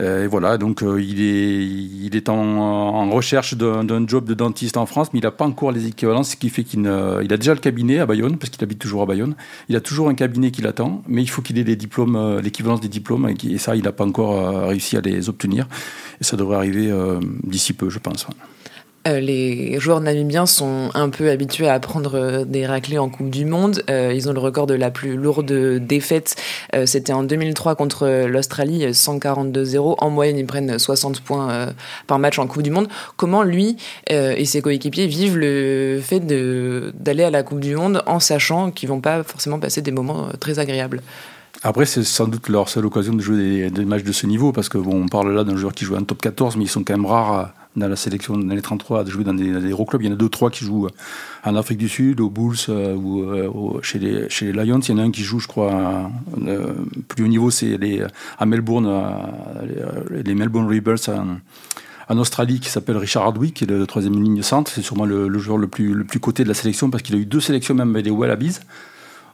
Euh, 0.00 0.24
et 0.24 0.26
voilà, 0.26 0.58
donc 0.58 0.82
euh, 0.82 1.00
il 1.00 1.22
est, 1.22 1.64
il 1.64 2.16
est 2.16 2.28
en, 2.28 2.34
en 2.36 3.10
recherche 3.10 3.54
d'un 3.54 4.08
job 4.08 4.24
de 4.24 4.34
dentiste 4.34 4.76
en 4.76 4.86
France, 4.86 5.10
mais 5.12 5.20
il 5.20 5.22
n'a 5.22 5.30
pas 5.30 5.44
encore 5.44 5.70
les 5.70 5.86
équivalences, 5.86 6.30
ce 6.30 6.36
qui 6.36 6.48
fait 6.48 6.64
qu'il 6.64 6.80
il 6.80 7.32
a 7.32 7.36
déjà 7.36 7.54
le 7.54 7.60
cabinet 7.60 8.00
à 8.00 8.06
Bayonne, 8.06 8.36
parce 8.36 8.50
qu'il 8.50 8.62
habite 8.64 8.80
toujours 8.80 9.02
à 9.02 9.06
Bayonne. 9.06 9.36
Il 9.68 9.76
a 9.76 9.80
toujours 9.80 10.08
un 10.08 10.14
cabinet 10.14 10.50
qui 10.50 10.62
l'attend, 10.62 11.02
mais 11.06 11.22
il 11.22 11.28
faut 11.28 11.42
qu'il 11.42 11.58
ait 11.58 11.64
les 11.64 11.76
diplômes, 11.76 12.16
euh, 12.16 12.40
l'équivalence 12.40 12.80
des 12.80 12.88
diplômes, 12.88 13.28
et, 13.28 13.52
et 13.52 13.58
ça, 13.58 13.76
il 13.76 13.84
n'a 13.84 13.92
pas 13.92 14.04
encore 14.04 14.68
réussi 14.68 14.96
à 14.96 15.00
les 15.00 15.28
obtenir. 15.28 15.68
Et 16.20 16.24
ça 16.24 16.36
devrait 16.36 16.56
arriver 16.56 16.92
d'ici 17.44 17.72
peu, 17.72 17.90
je 17.90 17.98
pense. 17.98 18.26
Euh, 19.06 19.20
les 19.20 19.78
joueurs 19.80 20.00
namibiens 20.00 20.46
sont 20.46 20.90
un 20.94 21.10
peu 21.10 21.28
habitués 21.28 21.68
à 21.68 21.78
prendre 21.78 22.14
euh, 22.14 22.44
des 22.46 22.64
raclés 22.64 22.96
en 22.96 23.10
Coupe 23.10 23.28
du 23.28 23.44
Monde. 23.44 23.82
Euh, 23.90 24.12
ils 24.14 24.30
ont 24.30 24.32
le 24.32 24.40
record 24.40 24.66
de 24.66 24.72
la 24.72 24.90
plus 24.90 25.16
lourde 25.16 25.52
défaite. 25.78 26.36
C'était 26.86 27.12
en 27.12 27.22
2003 27.22 27.76
contre 27.76 28.26
l'Australie, 28.26 28.86
142-0. 28.86 29.96
En 29.98 30.10
moyenne, 30.10 30.38
ils 30.38 30.46
prennent 30.46 30.78
60 30.78 31.20
points 31.20 31.68
par 32.06 32.18
match 32.18 32.38
en 32.38 32.46
Coupe 32.46 32.62
du 32.62 32.70
Monde. 32.70 32.88
Comment 33.16 33.42
lui 33.42 33.76
et 34.08 34.44
ses 34.44 34.60
coéquipiers 34.60 35.06
vivent 35.06 35.36
le 35.36 36.00
fait 36.02 36.20
d'aller 36.20 37.22
à 37.22 37.30
la 37.30 37.42
Coupe 37.42 37.60
du 37.60 37.76
Monde 37.76 38.02
en 38.06 38.18
sachant 38.18 38.70
qu'ils 38.70 38.88
vont 38.88 39.00
pas 39.00 39.22
forcément 39.22 39.60
passer 39.60 39.82
des 39.82 39.92
moments 39.92 40.28
très 40.40 40.58
agréables? 40.58 41.00
Après, 41.62 41.86
c'est 41.86 42.02
sans 42.04 42.26
doute 42.26 42.48
leur 42.48 42.68
seule 42.68 42.86
occasion 42.86 43.14
de 43.14 43.22
jouer 43.22 43.70
des, 43.70 43.84
matchs 43.84 44.02
de 44.02 44.12
ce 44.12 44.26
niveau, 44.26 44.52
parce 44.52 44.68
que 44.68 44.78
bon, 44.78 45.04
on 45.04 45.08
parle 45.08 45.34
là 45.34 45.44
d'un 45.44 45.56
joueur 45.56 45.72
qui 45.72 45.84
joue 45.84 45.96
en 45.96 46.02
top 46.02 46.20
14, 46.20 46.56
mais 46.56 46.64
ils 46.64 46.68
sont 46.68 46.84
quand 46.84 46.94
même 46.94 47.06
rares 47.06 47.32
à, 47.32 47.54
dans 47.76 47.88
la 47.88 47.96
sélection, 47.96 48.36
dans 48.36 48.54
les 48.54 48.62
33, 48.62 49.04
de 49.04 49.10
jouer 49.10 49.24
dans 49.24 49.34
des, 49.34 49.60
des 49.60 49.70
gros 49.70 49.84
clubs. 49.84 50.02
Il 50.02 50.06
y 50.06 50.10
en 50.10 50.12
a 50.12 50.16
deux, 50.16 50.28
trois 50.28 50.50
qui 50.50 50.64
jouent 50.64 50.88
en 51.44 51.56
Afrique 51.56 51.78
du 51.78 51.88
Sud, 51.88 52.20
aux 52.20 52.30
Bulls 52.30 52.56
euh, 52.68 52.94
ou 52.94 53.22
euh, 53.22 53.80
chez, 53.82 53.98
les, 53.98 54.52
Lions. 54.52 54.78
Il 54.80 54.90
y 54.90 54.92
en 54.92 54.98
a 54.98 55.02
un 55.02 55.10
qui 55.10 55.22
joue, 55.22 55.40
je 55.40 55.48
crois, 55.48 56.10
euh, 56.46 56.74
plus 57.08 57.24
haut 57.24 57.28
niveau, 57.28 57.50
c'est 57.50 57.78
à 58.38 58.46
Melbourne, 58.46 58.88
les, 60.10 60.34
Melbourne 60.34 60.68
Rebels 60.68 60.98
en, 61.08 61.38
en 62.08 62.18
Australie 62.18 62.60
qui 62.60 62.68
s'appelle 62.68 62.96
Richard 62.96 63.24
Hardwick, 63.24 63.54
qui 63.54 63.64
est 63.64 63.66
le 63.66 63.86
troisième 63.86 64.22
ligne 64.22 64.42
centre. 64.42 64.70
C'est 64.70 64.82
sûrement 64.82 65.06
le, 65.06 65.28
le, 65.28 65.38
joueur 65.38 65.58
le 65.58 65.66
plus, 65.66 65.94
le 65.94 66.04
plus 66.04 66.20
coté 66.20 66.44
de 66.44 66.48
la 66.48 66.54
sélection 66.54 66.90
parce 66.90 67.02
qu'il 67.02 67.14
a 67.14 67.18
eu 67.18 67.26
deux 67.26 67.40
sélections 67.40 67.74
même 67.74 67.90
avec 67.90 68.04
les 68.04 68.10
Wallabies 68.10 68.58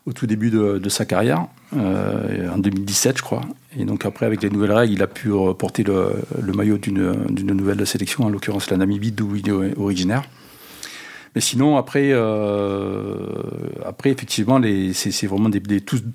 au 0.07 0.13
tout 0.13 0.27
début 0.27 0.51
de, 0.51 0.89
sa 0.89 1.05
carrière, 1.05 1.47
euh, 1.77 2.51
en 2.53 2.59
2017 2.59 3.19
je 3.19 3.23
crois. 3.23 3.43
Et 3.79 3.85
donc 3.85 4.05
après 4.05 4.27
avec 4.27 4.43
les 4.43 4.51
nouvelles 4.51 4.73
règles, 4.73 4.93
il 4.93 5.03
a 5.03 5.07
pu 5.07 5.31
porter 5.59 5.83
le, 5.83 6.15
le 6.41 6.53
maillot 6.53 6.79
d'une 6.79 7.53
nouvelle 7.53 7.87
sélection, 7.87 8.25
en 8.25 8.29
l'occurrence 8.29 8.71
la 8.71 8.77
Namibie 8.77 9.13
d'où 9.13 9.37
il 9.37 9.49
est 9.49 9.79
originaire. 9.79 10.23
Mais 11.37 11.41
sinon, 11.41 11.77
après, 11.77 12.09
euh, 12.11 13.15
après 13.87 14.11
effectivement, 14.11 14.61
c'est 14.93 15.27
vraiment 15.29 15.49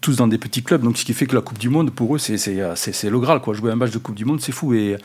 tous, 0.01 0.15
dans 0.17 0.27
des 0.27 0.37
petits 0.37 0.61
clubs. 0.61 0.81
Donc, 0.81 0.97
ce 0.97 1.05
qui 1.05 1.13
fait 1.13 1.25
que 1.25 1.35
la 1.35 1.41
Coupe 1.41 1.57
du 1.57 1.69
Monde, 1.69 1.91
pour 1.91 2.15
eux, 2.15 2.19
c'est 2.19 2.35
le 2.35 3.19
Graal. 3.19 3.39
Quoi. 3.39 3.53
Jouer 3.53 3.71
un 3.71 3.77
match 3.77 3.91
de 3.91 3.97
Coupe 3.97 4.15
du 4.15 4.25
Monde, 4.25 4.41
c'est 4.41 4.51
fou. 4.51 4.73
Et, 4.73 4.97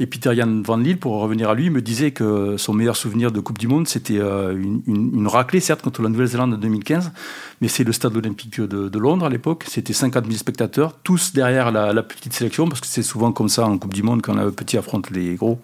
et 0.00 0.06
Peter 0.06 0.34
Jan 0.34 0.62
Van 0.64 0.78
Lille, 0.78 0.98
pour 0.98 1.20
revenir 1.20 1.50
à 1.50 1.54
lui, 1.54 1.68
me 1.68 1.82
disait 1.82 2.12
que 2.12 2.56
son 2.56 2.72
meilleur 2.72 2.96
souvenir 2.96 3.30
de 3.30 3.40
Coupe 3.40 3.58
du 3.58 3.68
Monde, 3.68 3.86
c'était 3.86 4.18
euh, 4.18 4.56
une, 4.56 4.82
une, 4.86 5.26
raclée, 5.26 5.60
certes, 5.60 5.82
contre 5.82 6.00
la 6.00 6.08
Nouvelle-Zélande 6.08 6.54
en 6.54 6.58
2015. 6.58 7.12
Mais 7.60 7.68
c'est 7.68 7.84
le 7.84 7.92
stade 7.92 8.16
olympique 8.16 8.60
de, 8.60 8.98
Londres 8.98 9.26
à 9.26 9.28
l'époque. 9.28 9.64
C'était 9.68 9.92
50 9.92 10.24
000 10.24 10.38
spectateurs, 10.38 10.96
tous 11.02 11.32
derrière 11.34 11.70
la, 11.70 12.02
petite 12.02 12.32
sélection, 12.32 12.68
parce 12.68 12.80
que 12.80 12.86
c'est 12.86 13.02
souvent 13.02 13.32
comme 13.32 13.50
ça 13.50 13.66
en 13.66 13.76
Coupe 13.76 13.92
du 13.92 14.02
Monde, 14.02 14.22
quand 14.22 14.34
le 14.34 14.50
petit 14.50 14.78
affronte 14.78 15.10
les 15.10 15.34
gros. 15.34 15.60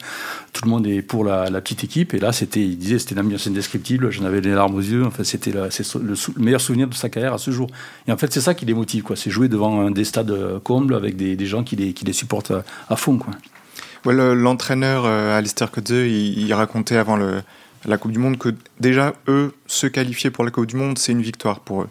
Tout 0.52 0.64
le 0.64 0.70
monde 0.70 0.86
est 0.86 1.00
pour 1.00 1.24
la, 1.24 1.50
petite 1.62 1.84
équipe. 1.84 2.12
Et 2.12 2.18
là, 2.18 2.38
il 2.56 2.78
disait, 2.78 2.98
c'était 2.98 3.14
une 3.14 3.20
ambiance 3.20 3.46
indescriptible 3.46 3.93
j'en 4.10 4.24
avais 4.24 4.40
les 4.40 4.52
larmes 4.52 4.74
aux 4.74 4.80
yeux. 4.80 5.04
Enfin, 5.04 5.24
c'était 5.24 5.50
le, 5.52 5.68
le, 6.02 6.42
meilleur 6.42 6.60
souvenir 6.60 6.88
de 6.88 6.94
sa 6.94 7.08
carrière 7.08 7.34
à 7.34 7.38
ce 7.38 7.50
jour. 7.50 7.68
Et 8.06 8.12
en 8.12 8.16
fait, 8.16 8.32
c'est 8.32 8.40
ça 8.40 8.54
qui 8.54 8.66
les 8.66 8.74
motive. 8.74 9.04
C'est 9.14 9.30
jouer 9.30 9.48
devant 9.48 9.90
des 9.90 10.04
stades 10.04 10.30
euh, 10.30 10.60
combles 10.60 10.94
avec 10.94 11.16
des, 11.16 11.46
gens 11.46 11.64
qui 11.64 11.76
les, 11.76 12.12
supportent 12.12 12.52
à, 12.52 12.64
à 12.88 12.96
fond, 12.96 13.18
quoi. 13.18 13.34
L'entraîneur 14.12 15.04
euh, 15.06 15.36
Alistair 15.36 15.70
Kotze, 15.70 15.90
il, 15.90 16.52
racontait 16.52 16.96
avant 16.96 17.16
la 17.16 17.96
Coupe 17.96 18.12
du 18.12 18.18
Monde 18.18 18.36
que 18.38 18.50
déjà, 18.78 19.14
eux, 19.28 19.54
se 19.66 19.86
qualifier 19.86 20.30
pour 20.30 20.44
la 20.44 20.50
Coupe 20.50 20.66
du 20.66 20.76
Monde, 20.76 20.98
c'est 20.98 21.12
une 21.12 21.22
victoire 21.22 21.60
pour 21.60 21.82
eux. 21.82 21.88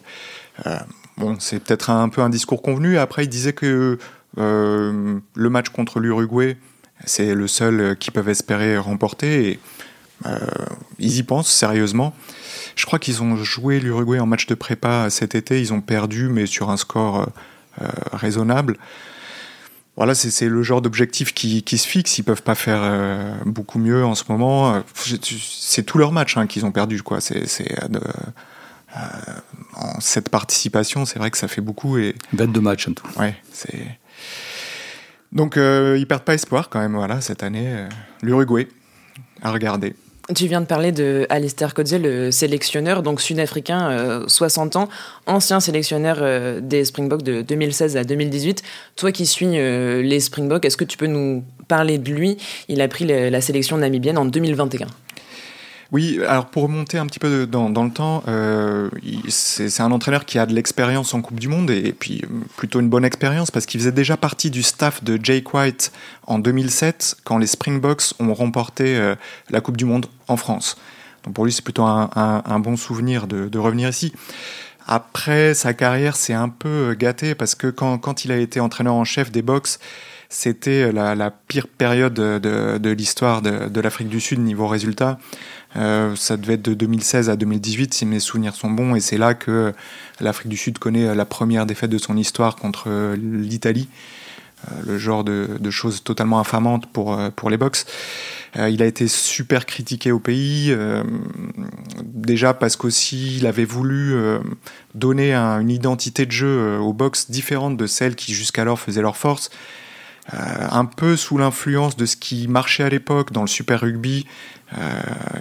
Euh, 0.66 0.78
bon, 1.16 1.36
c'est 1.40 1.58
peut-être 1.60 1.90
un, 1.90 2.08
peu 2.08 2.20
un 2.20 2.28
discours 2.28 2.62
convenu. 2.62 2.98
Après, 2.98 3.24
il 3.24 3.28
disait 3.28 3.52
que 3.52 3.98
euh, 4.38 5.18
le 5.34 5.50
match 5.50 5.70
contre 5.70 5.98
l'Uruguay, 5.98 6.56
c'est 7.04 7.34
le 7.34 7.48
seul 7.48 7.96
qu'ils 7.98 8.12
peuvent 8.12 8.28
espérer 8.28 8.78
remporter. 8.78 9.54
Euh, 9.54 9.56
ils 10.98 11.18
y 11.18 11.22
pensent 11.22 11.50
sérieusement. 11.50 12.14
Je 12.76 12.86
crois 12.86 12.98
qu'ils 12.98 13.22
ont 13.22 13.36
joué 13.36 13.80
l'Uruguay 13.80 14.18
en 14.18 14.26
match 14.26 14.46
de 14.46 14.54
prépa 14.54 15.08
cet 15.10 15.34
été. 15.34 15.60
Ils 15.60 15.72
ont 15.72 15.80
perdu, 15.80 16.28
mais 16.28 16.46
sur 16.46 16.70
un 16.70 16.76
score 16.76 17.28
euh, 17.80 17.86
raisonnable. 18.12 18.76
Voilà, 19.96 20.14
c'est 20.16 20.48
le 20.48 20.62
genre 20.64 20.82
d'objectif 20.82 21.32
qui, 21.34 21.62
qui, 21.62 21.78
se 21.78 21.86
fixe. 21.86 22.18
Ils 22.18 22.24
peuvent 22.24 22.42
pas 22.42 22.56
faire 22.56 22.80
euh, 22.82 23.32
beaucoup 23.46 23.78
mieux 23.78 24.04
en 24.04 24.16
ce 24.16 24.24
moment. 24.28 24.82
C'est 24.94 25.84
tout 25.84 25.98
leur 25.98 26.10
match 26.10 26.36
hein, 26.36 26.48
qu'ils 26.48 26.66
ont 26.66 26.72
perdu. 26.72 27.00
Quoi. 27.02 27.20
C'est 27.20 27.46
euh, 28.96 29.00
en 29.76 30.00
cette 30.00 30.30
participation, 30.30 31.04
c'est 31.04 31.20
vrai 31.20 31.30
que 31.30 31.38
ça 31.38 31.46
fait 31.46 31.60
beaucoup. 31.60 31.96
Et... 31.96 32.16
22 32.32 32.60
matchs 32.60 32.88
en 32.88 32.94
tout. 32.94 33.06
Ouais, 33.16 33.36
c'est. 33.52 33.86
Donc 35.30 35.56
euh, 35.56 35.96
ils 35.96 36.08
perdent 36.08 36.24
pas 36.24 36.34
espoir 36.34 36.70
quand 36.70 36.80
même. 36.80 36.96
Voilà, 36.96 37.20
cette 37.20 37.44
année, 37.44 37.86
l'Uruguay 38.20 38.68
à 39.42 39.52
regarder. 39.52 39.94
Tu 40.32 40.46
viens 40.46 40.62
de 40.62 40.66
parler 40.66 40.90
de 40.90 41.26
Alistair 41.28 41.74
Coetzee, 41.74 41.98
le 41.98 42.30
sélectionneur, 42.30 43.02
donc 43.02 43.20
sud-africain, 43.20 43.90
euh, 43.90 44.24
60 44.26 44.76
ans, 44.76 44.88
ancien 45.26 45.60
sélectionneur 45.60 46.16
euh, 46.22 46.60
des 46.62 46.86
Springboks 46.86 47.22
de 47.22 47.42
2016 47.42 47.98
à 47.98 48.04
2018. 48.04 48.62
Toi 48.96 49.12
qui 49.12 49.26
suis 49.26 49.58
euh, 49.58 50.00
les 50.00 50.20
Springboks, 50.20 50.64
est-ce 50.64 50.78
que 50.78 50.84
tu 50.84 50.96
peux 50.96 51.08
nous 51.08 51.44
parler 51.68 51.98
de 51.98 52.10
lui? 52.10 52.38
Il 52.68 52.80
a 52.80 52.88
pris 52.88 53.04
la 53.04 53.40
sélection 53.42 53.76
namibienne 53.76 54.16
en 54.16 54.24
2021. 54.24 54.86
Oui, 55.94 56.18
alors 56.26 56.46
pour 56.46 56.64
remonter 56.64 56.98
un 56.98 57.06
petit 57.06 57.20
peu 57.20 57.46
dans, 57.46 57.70
dans 57.70 57.84
le 57.84 57.90
temps, 57.92 58.24
euh, 58.26 58.90
c'est 59.28 59.80
un 59.80 59.92
entraîneur 59.92 60.24
qui 60.24 60.40
a 60.40 60.44
de 60.44 60.52
l'expérience 60.52 61.14
en 61.14 61.22
Coupe 61.22 61.38
du 61.38 61.46
Monde 61.46 61.70
et, 61.70 61.92
puis 61.92 62.22
plutôt 62.56 62.80
une 62.80 62.88
bonne 62.88 63.04
expérience 63.04 63.52
parce 63.52 63.64
qu'il 63.64 63.78
faisait 63.78 63.92
déjà 63.92 64.16
partie 64.16 64.50
du 64.50 64.64
staff 64.64 65.04
de 65.04 65.20
Jake 65.22 65.54
White 65.54 65.92
en 66.26 66.40
2007 66.40 67.18
quand 67.22 67.38
les 67.38 67.46
Springboks 67.46 68.12
ont 68.18 68.34
remporté 68.34 68.96
euh, 68.96 69.14
la 69.50 69.60
Coupe 69.60 69.76
du 69.76 69.84
Monde 69.84 70.06
en 70.26 70.36
France. 70.36 70.76
Donc 71.22 71.34
pour 71.34 71.44
lui, 71.44 71.52
c'est 71.52 71.62
plutôt 71.62 71.84
un, 71.84 72.10
un, 72.16 72.42
un, 72.44 72.58
bon 72.58 72.76
souvenir 72.76 73.28
de, 73.28 73.48
de 73.48 73.58
revenir 73.60 73.88
ici. 73.88 74.12
Après, 74.88 75.54
sa 75.54 75.74
carrière 75.74 76.16
s'est 76.16 76.34
un 76.34 76.48
peu 76.48 76.96
gâtée 76.98 77.36
parce 77.36 77.54
que 77.54 77.68
quand, 77.68 77.98
quand 77.98 78.24
il 78.24 78.32
a 78.32 78.36
été 78.36 78.58
entraîneur 78.58 78.94
en 78.94 79.04
chef 79.04 79.30
des 79.30 79.42
box, 79.42 79.78
c'était 80.28 80.90
la, 80.90 81.14
la, 81.14 81.30
pire 81.30 81.68
période 81.68 82.14
de, 82.14 82.78
de 82.78 82.90
l'histoire 82.90 83.42
de, 83.42 83.68
de 83.68 83.80
l'Afrique 83.80 84.08
du 84.08 84.20
Sud 84.20 84.40
niveau 84.40 84.66
résultat. 84.66 85.18
Ça 85.74 86.36
devait 86.36 86.54
être 86.54 86.62
de 86.62 86.74
2016 86.74 87.30
à 87.30 87.36
2018 87.36 87.94
si 87.94 88.06
mes 88.06 88.20
souvenirs 88.20 88.54
sont 88.54 88.70
bons, 88.70 88.94
et 88.94 89.00
c'est 89.00 89.18
là 89.18 89.34
que 89.34 89.72
l'Afrique 90.20 90.48
du 90.48 90.56
Sud 90.56 90.78
connaît 90.78 91.14
la 91.14 91.24
première 91.24 91.66
défaite 91.66 91.90
de 91.90 91.98
son 91.98 92.16
histoire 92.16 92.56
contre 92.56 93.14
l'Italie. 93.16 93.88
Euh, 94.72 94.82
le 94.86 94.98
genre 94.98 95.24
de, 95.24 95.70
choses 95.70 96.02
totalement 96.02 96.38
infamantes 96.38 96.86
pour, 96.86 97.18
euh, 97.18 97.30
pour 97.34 97.50
les 97.50 97.56
box. 97.56 97.86
Euh, 98.56 98.70
il 98.70 98.82
a 98.82 98.86
été 98.86 99.08
super 99.08 99.66
critiqué 99.66 100.12
au 100.12 100.20
pays, 100.20 100.74
déjà 102.04 102.54
parce 102.54 102.76
qu'aussi 102.76 103.36
il 103.38 103.46
avait 103.46 103.64
voulu 103.64 104.14
donner 104.94 105.34
une 105.34 105.70
identité 105.70 106.24
de 106.26 106.30
jeu 106.30 106.78
aux 106.78 106.92
box 106.92 107.30
différente 107.30 107.76
de 107.76 107.86
celle 107.86 108.14
qui 108.14 108.32
jusqu'alors 108.32 108.78
faisait 108.78 109.02
leur 109.02 109.16
force. 109.16 109.50
Un 110.32 110.84
peu 110.86 111.16
sous 111.16 111.36
l'influence 111.36 111.96
de 111.96 112.06
ce 112.06 112.16
qui 112.16 112.48
marchait 112.48 112.82
à 112.82 112.88
l'époque 112.88 113.32
dans 113.32 113.42
le 113.42 113.46
Super 113.46 113.80
Rugby. 113.80 114.26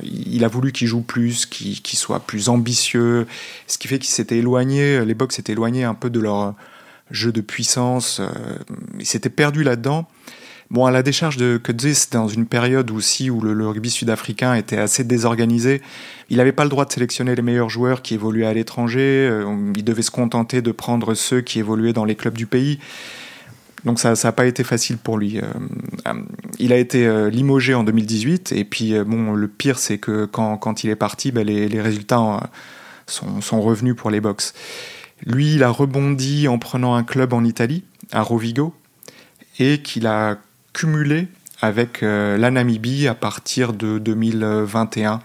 il 0.03 0.43
a 0.43 0.47
voulu 0.47 0.71
qu'il 0.71 0.87
joue 0.87 1.01
plus, 1.01 1.45
qu'il 1.45 1.97
soit 1.97 2.19
plus 2.19 2.49
ambitieux, 2.49 3.25
ce 3.67 3.77
qui 3.77 3.87
fait 3.87 3.99
qu'il 3.99 4.11
s'était 4.11 4.37
éloigné, 4.37 5.05
les 5.05 5.13
box 5.13 5.35
s'étaient 5.35 5.53
éloignés 5.53 5.85
un 5.85 5.93
peu 5.93 6.09
de 6.09 6.19
leur, 6.19 6.53
jeu 7.13 7.31
de 7.31 7.41
puissance. 7.41 8.19
Euh, 8.19 8.27
il 8.99 9.05
s'était 9.05 9.29
perdu 9.29 9.63
là-dedans. 9.63 10.07
Bon, 10.69 10.85
à 10.85 10.91
la 10.91 11.03
décharge 11.03 11.37
de 11.37 11.57
Kudze, 11.57 12.09
dans 12.09 12.27
une 12.27 12.47
période 12.47 12.89
aussi 12.89 13.29
où 13.29 13.41
le, 13.41 13.67
rugby 13.67 13.91
sud-africain 13.91 14.55
était 14.55 14.77
assez 14.77 15.03
désorganisé. 15.03 15.81
Il 16.29 16.37
n'avait 16.37 16.51
pas 16.51 16.63
le 16.63 16.69
droit 16.69 16.85
de 16.85 16.91
sélectionner 16.91 17.35
les 17.35 17.41
meilleurs 17.43 17.69
joueurs 17.69 18.01
qui 18.01 18.15
évoluaient 18.15 18.47
à 18.47 18.53
l'étranger. 18.53 19.27
Euh, 19.29 19.71
il 19.75 19.83
devait 19.83 20.01
se 20.01 20.09
contenter 20.09 20.61
de 20.61 20.71
prendre 20.71 21.13
ceux 21.13 21.41
qui 21.41 21.59
évoluaient 21.59 21.93
dans 21.93 22.05
les 22.05 22.15
clubs 22.15 22.35
du 22.35 22.47
pays. 22.47 22.79
Donc 23.85 23.99
ça 23.99 24.13
n'a 24.21 24.31
pas 24.31 24.45
été 24.45 24.63
facile 24.63 24.97
pour 24.97 25.17
lui. 25.17 25.39
Euh, 25.39 26.13
il 26.59 26.71
a 26.71 26.77
été 26.77 27.29
limogé 27.29 27.73
en 27.73 27.83
2018. 27.83 28.53
Et 28.53 28.63
puis, 28.63 28.93
bon, 29.03 29.33
le 29.33 29.47
pire, 29.47 29.77
c'est 29.77 29.97
que 29.97 30.25
quand, 30.25 30.57
quand, 30.57 30.83
il 30.83 30.89
est 30.89 30.95
parti, 30.95 31.31
ben, 31.31 31.45
les, 31.45 31.67
les, 31.67 31.81
résultats 31.81 32.49
sont, 33.07 33.41
sont, 33.41 33.61
revenus 33.61 33.95
pour 33.95 34.09
les 34.09 34.21
box. 34.21 34.53
Lui, 35.25 35.55
il 35.55 35.63
a 35.63 35.69
rebondi 35.69 36.47
en 36.47 36.59
prenant 36.59 36.95
un 36.95 37.03
club 37.03 37.33
en 37.33 37.43
Italie, 37.43 37.83
à 38.11 38.21
Rovigo, 38.21 38.73
et 39.59 39.79
qu'il 39.79 40.07
a 40.07 40.37
cumulé 40.73 41.27
avec 41.61 42.03
euh, 42.03 42.37
la 42.37 42.51
Namibie 42.51 43.07
à 43.07 43.15
partir 43.15 43.71
de 43.71 43.97
2021. 43.97 45.21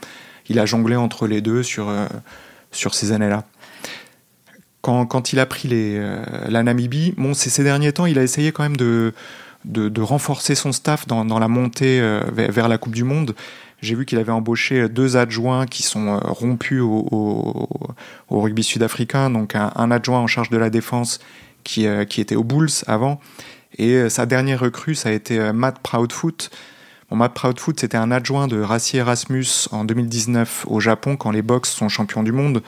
Il 0.49 0.61
a 0.61 0.67
jonglé 0.67 0.95
entre 0.95 1.27
les 1.27 1.41
deux 1.41 1.65
sur, 1.65 1.89
euh, 1.89 2.07
sur 2.71 2.95
ces 2.95 3.11
années-là. 3.11 3.45
Quand, 5.07 5.33
il 5.33 5.39
a 5.39 5.47
pris 5.47 5.69
euh, 5.73 6.25
la 6.49 6.63
Namibie, 6.63 7.15
bon, 7.17 7.35
ces 7.35 7.63
derniers 7.63 7.93
temps, 7.93 8.07
il 8.07 8.19
a 8.19 8.23
essayé 8.23 8.53
quand 8.53 8.63
même 8.63 8.77
de, 8.77 9.13
renforcer 10.01 10.55
son 10.55 10.73
staff 10.73 11.07
dans, 11.07 11.39
la 11.39 11.49
montée 11.49 12.01
vers, 12.33 12.69
la 12.69 12.79
Coupe 12.79 12.95
du 12.95 13.05
Monde. 13.05 13.35
J'ai 13.81 13.95
vu 13.95 14.05
qu'il 14.07 14.19
avait 14.19 14.33
embauché 14.33 14.89
deux 14.89 15.17
adjoints 15.17 15.67
qui 15.67 15.83
sont 15.83 16.09
euh, 16.09 16.19
rompus 16.23 16.81
au, 16.83 17.69
rugby 18.31 18.65
sud-africain, 18.65 19.31
donc 19.31 19.55
un, 19.55 19.91
adjoint 19.91 20.19
en 20.19 20.27
charge 20.27 20.51
de 20.51 20.57
la 20.57 20.69
défense 20.71 21.21
qui, 21.63 21.87
euh, 21.87 22.03
était 22.03 22.35
aux 22.35 22.45
Bulls 22.45 22.71
avant, 22.87 23.21
et 23.77 23.95
euh, 23.95 24.09
sa 24.09 24.27
dernière 24.27 24.61
recrue, 24.61 24.95
ça 24.95 25.11
a 25.11 25.13
été 25.13 25.53
Matt 25.53 25.79
Proudfoot. 25.79 26.51
Matt 27.11 27.35
Proudfoot, 27.35 27.79
c'était 27.79 27.97
un 27.97 28.11
adjoint 28.11 28.49
de 28.49 28.61
Rassi 28.61 28.99
Erasmus 28.99 29.69
en 29.71 29.85
2019 29.85 30.67
au 30.69 30.81
Japon 30.81 31.17
quand 31.17 31.31
les 31.31 31.43
Box 31.43 31.71
sont 31.71 31.89
champions 31.89 32.23
du 32.23 32.33
monde. 32.33 32.63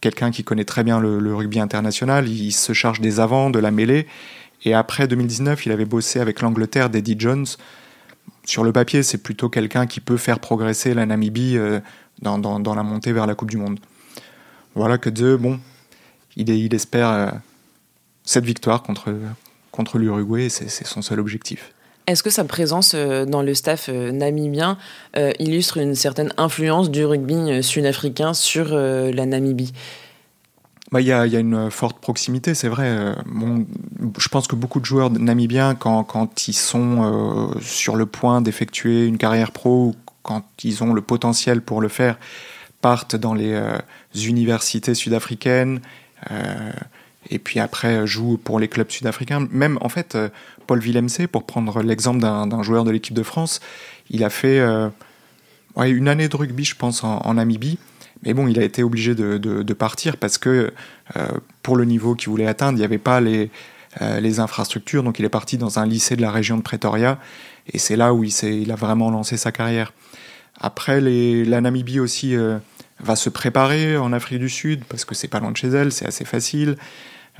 Quelqu'un 0.00 0.30
qui 0.30 0.44
connaît 0.44 0.64
très 0.64 0.84
bien 0.84 1.00
le, 1.00 1.34
rugby 1.34 1.60
international, 1.60 2.28
il 2.28 2.52
se 2.52 2.72
charge 2.72 3.00
des 3.00 3.20
avants, 3.20 3.50
de 3.50 3.58
la 3.58 3.70
mêlée. 3.70 4.06
Et 4.64 4.74
après 4.74 5.08
2019, 5.08 5.66
il 5.66 5.72
avait 5.72 5.84
bossé 5.84 6.20
avec 6.20 6.40
l'Angleterre 6.40 6.90
d'Eddie 6.90 7.16
Jones 7.18 7.46
sur 8.44 8.64
le 8.64 8.72
papier, 8.72 9.02
c'est 9.02 9.18
plutôt 9.18 9.48
quelqu'un 9.48 9.86
qui 9.86 10.00
peut 10.00 10.16
faire 10.16 10.40
progresser 10.40 10.94
la 10.94 11.06
Namibie 11.06 11.56
euh, 11.56 11.80
dans, 12.20 12.74
la 12.74 12.82
montée 12.82 13.12
vers 13.12 13.26
la 13.26 13.34
Coupe 13.34 13.50
du 13.50 13.56
Monde. 13.56 13.78
Voilà 14.74 14.98
que 14.98 15.10
de 15.10 15.36
bon, 15.36 15.60
il, 16.36 16.74
espère 16.74 17.08
euh, 17.10 17.30
cette 18.24 18.44
victoire 18.44 18.82
contre 18.82 19.98
l'Uruguay, 19.98 20.48
c'est 20.48 20.68
son 20.68 21.02
seul 21.02 21.20
objectif. 21.20 21.72
Est-ce 22.10 22.22
que 22.22 22.30
sa 22.30 22.44
présence 22.44 22.92
euh, 22.94 23.24
dans 23.24 23.42
le 23.42 23.54
staff 23.54 23.88
namibien 23.88 24.76
illustre 25.38 25.78
une 25.78 25.94
certaine 25.94 26.32
influence 26.36 26.90
du 26.90 27.04
rugby 27.04 27.62
sud-africain 27.62 28.34
sur 28.34 28.74
la 28.74 29.26
Namibie? 29.26 29.72
Bah, 30.92 31.00
il 31.00 31.06
y, 31.06 31.12
a, 31.12 31.24
y, 31.24 31.36
a, 31.36 31.38
une 31.38 31.70
forte 31.70 32.00
proximité, 32.00 32.54
c'est 32.54 32.68
vrai. 32.68 32.88
Euh, 32.88 33.14
je 34.18 34.28
pense 34.28 34.48
que 34.48 34.56
beaucoup 34.56 34.80
de 34.80 34.84
joueurs 34.84 35.10
namibiens, 35.10 35.76
quand, 35.76 36.48
ils 36.48 36.52
sont 36.52 37.52
euh, 37.54 37.60
sur 37.60 37.94
le 37.94 38.06
point 38.06 38.40
d'effectuer 38.40 39.06
une 39.06 39.16
carrière 39.16 39.52
pro, 39.52 39.86
ou 39.86 39.94
quand 40.22 40.42
ils 40.64 40.82
ont 40.82 40.92
le 40.92 41.00
potentiel 41.00 41.62
pour 41.62 41.80
le 41.80 41.86
faire, 41.86 42.18
partent 42.80 43.14
dans 43.14 43.34
les 43.34 43.52
euh, 43.52 43.78
universités 44.16 44.94
sud-africaines, 44.94 45.80
et 47.28 47.38
puis 47.38 47.60
après 47.60 48.06
jouent 48.06 48.38
pour 48.42 48.58
les 48.58 48.68
clubs 48.68 48.90
sud-africains. 48.90 49.46
Même, 49.50 49.78
en 49.82 49.88
fait, 49.88 50.16
Paul 50.66 50.80
Villemc, 50.80 51.26
pour 51.30 51.44
prendre 51.44 51.82
l'exemple 51.82 52.20
d'un 52.20 52.62
joueur 52.62 52.84
de 52.84 52.90
l'équipe 52.90 53.14
de 53.14 53.22
France, 53.22 53.60
il 54.08 54.24
a 54.24 54.30
fait 54.30 54.60
ouais, 55.76 55.90
une 55.90 56.08
année 56.08 56.28
de 56.28 56.36
rugby, 56.36 56.64
je 56.64 56.76
pense, 56.76 57.04
en, 57.04 57.34
Namibie. 57.34 57.78
Mais 58.22 58.34
bon, 58.34 58.48
il 58.48 58.58
a 58.58 58.64
été 58.64 58.82
obligé 58.82 59.14
de, 59.14 59.72
partir 59.72 60.16
parce 60.16 60.38
que 60.38 60.72
euh, 61.16 61.28
pour 61.62 61.76
le 61.76 61.84
niveau 61.84 62.14
qu'il 62.14 62.28
voulait 62.28 62.46
atteindre, 62.46 62.76
il 62.76 62.80
n'y 62.80 62.84
avait 62.84 62.98
pas 62.98 63.20
les, 63.20 63.50
euh, 64.02 64.38
infrastructures. 64.38 65.02
Donc 65.02 65.18
il 65.18 65.24
est 65.24 65.30
parti 65.30 65.56
dans 65.56 65.78
un 65.78 65.86
lycée 65.86 66.16
de 66.16 66.22
la 66.22 66.30
région 66.30 66.56
de 66.56 66.62
Pretoria 66.62 67.18
et 67.72 67.78
c'est 67.78 67.96
là 67.96 68.12
où 68.12 68.24
il, 68.24 68.32
il 68.44 68.70
a 68.72 68.74
vraiment 68.74 69.10
lancé 69.10 69.36
sa 69.36 69.52
carrière. 69.52 69.92
Après, 70.60 71.00
les, 71.00 71.44
la 71.44 71.62
Namibie 71.62 72.00
aussi 72.00 72.36
euh, 72.36 72.58
va 73.02 73.16
se 73.16 73.28
préparer 73.28 73.96
en 73.96 74.12
Afrique 74.12 74.38
du 74.38 74.48
Sud 74.48 74.84
parce 74.84 75.04
que 75.04 75.14
c'est 75.14 75.28
pas 75.28 75.40
loin 75.40 75.50
de 75.50 75.56
chez 75.56 75.68
elle, 75.68 75.92
c'est 75.92 76.06
assez 76.06 76.24
facile. 76.24 76.76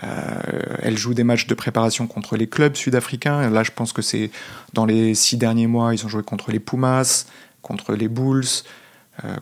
elle 0.01 0.97
joue 0.97 1.15
des 1.15 1.25
matchs 1.25 1.47
de 1.47 1.55
préparation 1.55 2.07
contre 2.07 2.37
les 2.37 2.47
clubs 2.47 2.75
sud-africains. 2.75 3.51
Là, 3.51 3.63
je 3.63 3.71
pense 3.71 3.93
que 3.93 4.03
c'est 4.03 4.31
dans 4.73 4.87
les 4.87 5.15
six 5.15 5.37
derniers 5.37 5.67
mois, 5.67 5.95
ils 5.95 6.05
ont 6.07 6.09
joué 6.09 6.23
contre 6.23 6.51
les 6.53 6.61
Pumas, 6.61 7.27
contre 7.61 7.95
les 7.95 8.09
Bulls, 8.09 8.65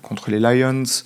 contre 0.02 0.30
les 0.30 0.40
Lions. 0.40 1.04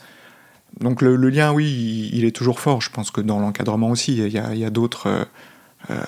Donc 0.81 1.03
le, 1.03 1.17
lien, 1.29 1.53
oui, 1.53 2.11
il, 2.13 2.25
est 2.25 2.35
toujours 2.35 2.61
fort. 2.61 2.81
Je 2.81 2.91
pense 2.91 3.11
que 3.11 3.21
dans 3.21 3.39
l'encadrement 3.39 3.91
aussi, 3.91 4.17
il 4.17 4.33
y 4.33 4.65
a, 4.65 4.71
d'autres 4.71 5.07
euh, 5.07 5.25
euh, 5.91 6.01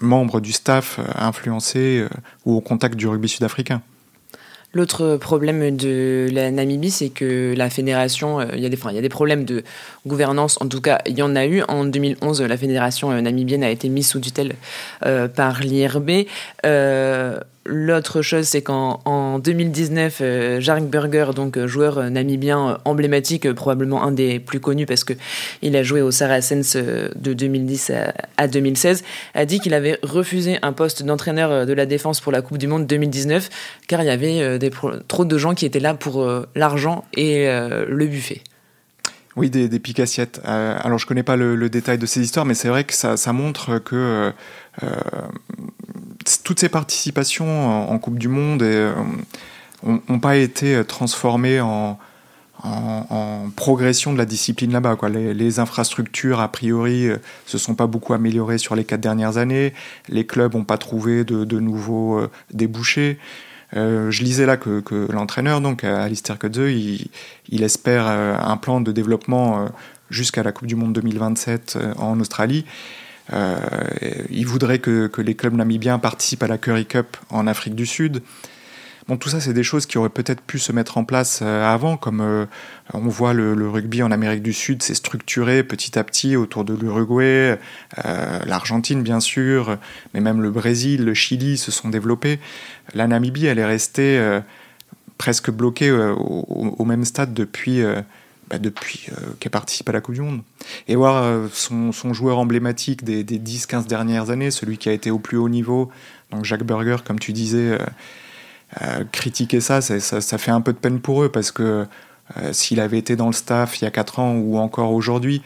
membres 0.00 0.40
du 0.40 0.52
staff 0.52 0.98
euh, 0.98 1.04
influencés 1.14 2.04
ou 2.44 2.56
au 2.56 2.60
contact 2.60 2.96
du 2.96 3.06
rugby 3.06 3.28
sud-africain. 3.28 3.82
L'autre 4.76 5.16
problème 5.16 5.74
de 5.74 6.28
la 6.30 6.50
Namibie, 6.50 6.90
c'est 6.90 7.08
que 7.08 7.54
la 7.56 7.70
fédération, 7.70 8.42
il 8.52 8.60
y, 8.60 8.66
a 8.66 8.68
des, 8.68 8.78
il 8.90 8.94
y 8.94 8.98
a 8.98 9.00
des 9.00 9.08
problèmes 9.08 9.46
de 9.46 9.64
gouvernance, 10.06 10.58
en 10.60 10.68
tout 10.68 10.82
cas, 10.82 11.00
il 11.06 11.16
y 11.16 11.22
en 11.22 11.34
a 11.34 11.46
eu. 11.46 11.62
En 11.68 11.86
2011, 11.86 12.42
la 12.42 12.58
fédération 12.58 13.10
namibienne 13.22 13.64
a 13.64 13.70
été 13.70 13.88
mise 13.88 14.08
sous 14.08 14.20
tutelle 14.20 14.54
par 15.00 15.60
l'IRB. 15.60 16.26
L'autre 17.68 18.22
chose, 18.22 18.46
c'est 18.46 18.62
qu'en 18.62 19.38
2019, 19.38 20.18
euh, 20.20 20.80
Burger, 20.80 21.30
donc 21.34 21.56
euh, 21.56 21.66
joueur 21.66 21.98
euh, 21.98 22.10
namibien 22.10 22.78
emblématique, 22.84 23.52
probablement 23.52 24.04
un 24.04 24.12
des 24.12 24.38
plus 24.38 24.60
connus 24.60 24.86
parce 24.86 25.04
que 25.04 25.14
il 25.62 25.76
a 25.76 25.82
joué 25.82 26.00
au 26.00 26.10
Saracens 26.10 26.76
de 26.76 27.32
2010 27.32 27.92
à, 28.36 28.48
2016, 28.48 29.02
a 29.34 29.44
dit 29.44 29.60
qu'il 29.60 29.74
avait 29.74 29.98
refusé 30.02 30.58
un 30.62 30.72
poste 30.72 31.02
d'entraîneur 31.02 31.66
de 31.66 31.72
la 31.72 31.86
défense 31.86 32.20
pour 32.20 32.32
la 32.32 32.42
Coupe 32.42 32.58
du 32.58 32.66
Monde 32.66 32.86
2019 32.86 33.48
car 33.88 34.02
il 34.02 34.06
y 34.06 34.10
avait 34.10 34.58
trop 35.08 35.24
de 35.24 35.38
gens 35.38 35.54
qui 35.54 35.66
étaient 35.66 35.80
là 35.80 35.94
pour 35.94 36.26
l'argent 36.54 37.04
et 37.16 37.46
le 37.46 38.06
buffet. 38.06 38.42
Oui, 39.36 39.50
des, 39.50 39.68
des 39.68 39.78
piques 39.78 40.00
assiettes. 40.00 40.40
alors, 40.44 40.98
je 40.98 41.06
connais 41.06 41.22
pas 41.22 41.36
le, 41.36 41.68
détail 41.68 41.98
de 41.98 42.06
ces 42.06 42.20
histoires, 42.20 42.46
mais 42.46 42.54
c'est 42.54 42.68
vrai 42.68 42.84
que 42.84 42.94
ça, 42.94 43.32
montre 43.32 43.78
que 43.78 44.32
toutes 46.46 46.60
ces 46.60 46.68
participations 46.68 47.90
en, 47.90 47.98
Coupe 47.98 48.20
du 48.20 48.28
Monde 48.28 48.62
n'ont 48.62 49.98
euh, 50.08 50.18
pas 50.22 50.36
été 50.36 50.80
transformées 50.84 51.60
en, 51.60 51.98
progression 53.56 54.12
de 54.12 54.18
la 54.18 54.26
discipline 54.26 54.72
là-bas. 54.72 54.96
Les, 55.08 55.58
infrastructures, 55.58 56.38
a 56.38 56.46
priori, 56.46 57.08
euh, 57.08 57.16
se 57.46 57.58
sont 57.58 57.74
pas 57.74 57.88
beaucoup 57.88 58.14
améliorées 58.14 58.58
sur 58.58 58.76
les 58.76 58.84
quatre 58.84 59.00
dernières 59.00 59.38
années. 59.38 59.74
Les 60.08 60.24
clubs 60.24 60.54
n'ont 60.54 60.64
pas 60.64 60.78
trouvé 60.78 61.24
de, 61.24 61.58
nouveaux 61.58 62.20
euh, 62.20 62.30
débouchés. 62.54 63.18
je 63.72 64.22
lisais 64.22 64.46
là 64.46 64.56
que, 64.56 65.12
l'entraîneur, 65.12 65.60
donc 65.60 65.82
Alistair 65.82 66.38
Kudze, 66.38 66.70
il, 67.48 67.62
espère 67.64 68.06
un 68.06 68.56
plan 68.56 68.80
de 68.80 68.92
développement 68.92 69.68
jusqu'à 70.10 70.44
la 70.44 70.52
Coupe 70.52 70.68
du 70.68 70.76
Monde 70.76 70.92
2027 70.92 71.76
en 71.98 72.20
Australie. 72.20 72.64
Euh, 73.32 73.56
il 74.30 74.46
voudrait 74.46 74.78
que, 74.78 75.10
les 75.18 75.34
clubs 75.34 75.54
namibiens 75.54 75.98
participent 75.98 76.42
à 76.42 76.48
la 76.48 76.58
Curry 76.58 76.86
Cup 76.86 77.16
en 77.30 77.46
Afrique 77.46 77.74
du 77.74 77.86
Sud. 77.86 78.22
Bon, 79.08 79.16
tout 79.16 79.28
ça, 79.28 79.40
c'est 79.40 79.52
des 79.52 79.62
choses 79.62 79.86
qui 79.86 79.98
auraient 79.98 80.08
peut-être 80.08 80.40
pu 80.40 80.58
se 80.58 80.72
mettre 80.72 80.98
en 80.98 81.04
place 81.04 81.38
euh, 81.40 81.64
avant, 81.64 81.96
comme 81.96 82.20
euh, 82.20 82.46
on 82.92 83.06
voit 83.06 83.34
le, 83.34 83.68
rugby 83.68 84.02
en 84.02 84.10
Amérique 84.10 84.42
du 84.42 84.52
Sud 84.52 84.82
s'est 84.82 84.94
structuré 84.94 85.62
petit 85.62 85.96
à 85.96 86.02
petit 86.02 86.34
autour 86.34 86.64
de 86.64 86.74
l'Uruguay, 86.74 87.56
l'Argentine 87.96 89.02
bien 89.02 89.20
sûr, 89.20 89.78
mais 90.12 90.20
même 90.20 90.42
le 90.42 90.50
Brésil, 90.50 91.04
le 91.04 91.14
Chili 91.14 91.56
se 91.56 91.70
sont 91.70 91.88
développés. 91.88 92.40
La 92.94 93.06
Namibie, 93.06 93.46
elle 93.46 93.60
est 93.60 93.64
restée 93.64 94.40
presque 95.18 95.50
bloqué 95.50 95.90
au, 95.90 96.84
même 96.84 97.04
stade 97.04 97.32
depuis, 97.32 97.82
bah, 98.48 98.58
depuis 98.58 99.08
qu'elle 99.40 99.52
participe 99.52 99.88
à 99.88 99.92
la 99.92 100.00
Coupe 100.00 100.14
du 100.14 100.20
Monde. 100.20 100.42
Et 100.88 100.96
voir 100.96 101.48
son, 101.52 101.92
joueur 102.12 102.38
emblématique 102.38 103.04
des, 103.04 103.24
des 103.24 103.38
10-15 103.38 103.86
dernières 103.86 104.30
années, 104.30 104.50
celui 104.50 104.78
qui 104.78 104.88
a 104.88 104.92
été 104.92 105.10
au 105.10 105.18
plus 105.18 105.36
haut 105.36 105.48
niveau, 105.48 105.90
donc 106.30 106.44
Jacques 106.44 106.64
Berger, 106.64 106.96
comme 107.04 107.18
tu 107.18 107.32
disais, 107.32 107.78
critiquer 109.12 109.60
ça, 109.60 109.80
ça, 109.80 110.38
fait 110.38 110.50
un 110.50 110.60
peu 110.60 110.72
de 110.72 110.78
peine 110.78 111.00
pour 111.00 111.22
eux 111.22 111.28
parce 111.28 111.50
que 111.50 111.86
s'il 112.52 112.80
avait 112.80 112.98
été 112.98 113.14
dans 113.14 113.26
le 113.26 113.32
staff 113.32 113.80
il 113.80 113.84
y 113.84 113.86
a 113.86 113.90
4 113.92 114.18
ans 114.18 114.34
ou 114.34 114.58
encore 114.58 114.92
aujourd'hui, 114.92 115.42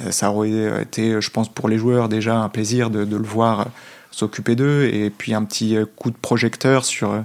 euh, 0.00 0.10
ça 0.10 0.30
aurait 0.30 0.82
été, 0.82 1.20
je 1.20 1.30
pense, 1.30 1.48
pour 1.48 1.68
les 1.68 1.78
joueurs 1.78 2.08
déjà 2.08 2.36
un 2.38 2.48
plaisir 2.48 2.90
de, 2.90 3.00
le 3.00 3.24
voir 3.24 3.68
s'occuper 4.10 4.56
d'eux 4.56 4.88
et 4.92 5.10
puis 5.10 5.34
un 5.34 5.44
petit 5.44 5.76
coup 5.96 6.10
de 6.10 6.16
projecteur 6.16 6.84
sur, 6.84 7.12
euh, 7.12 7.22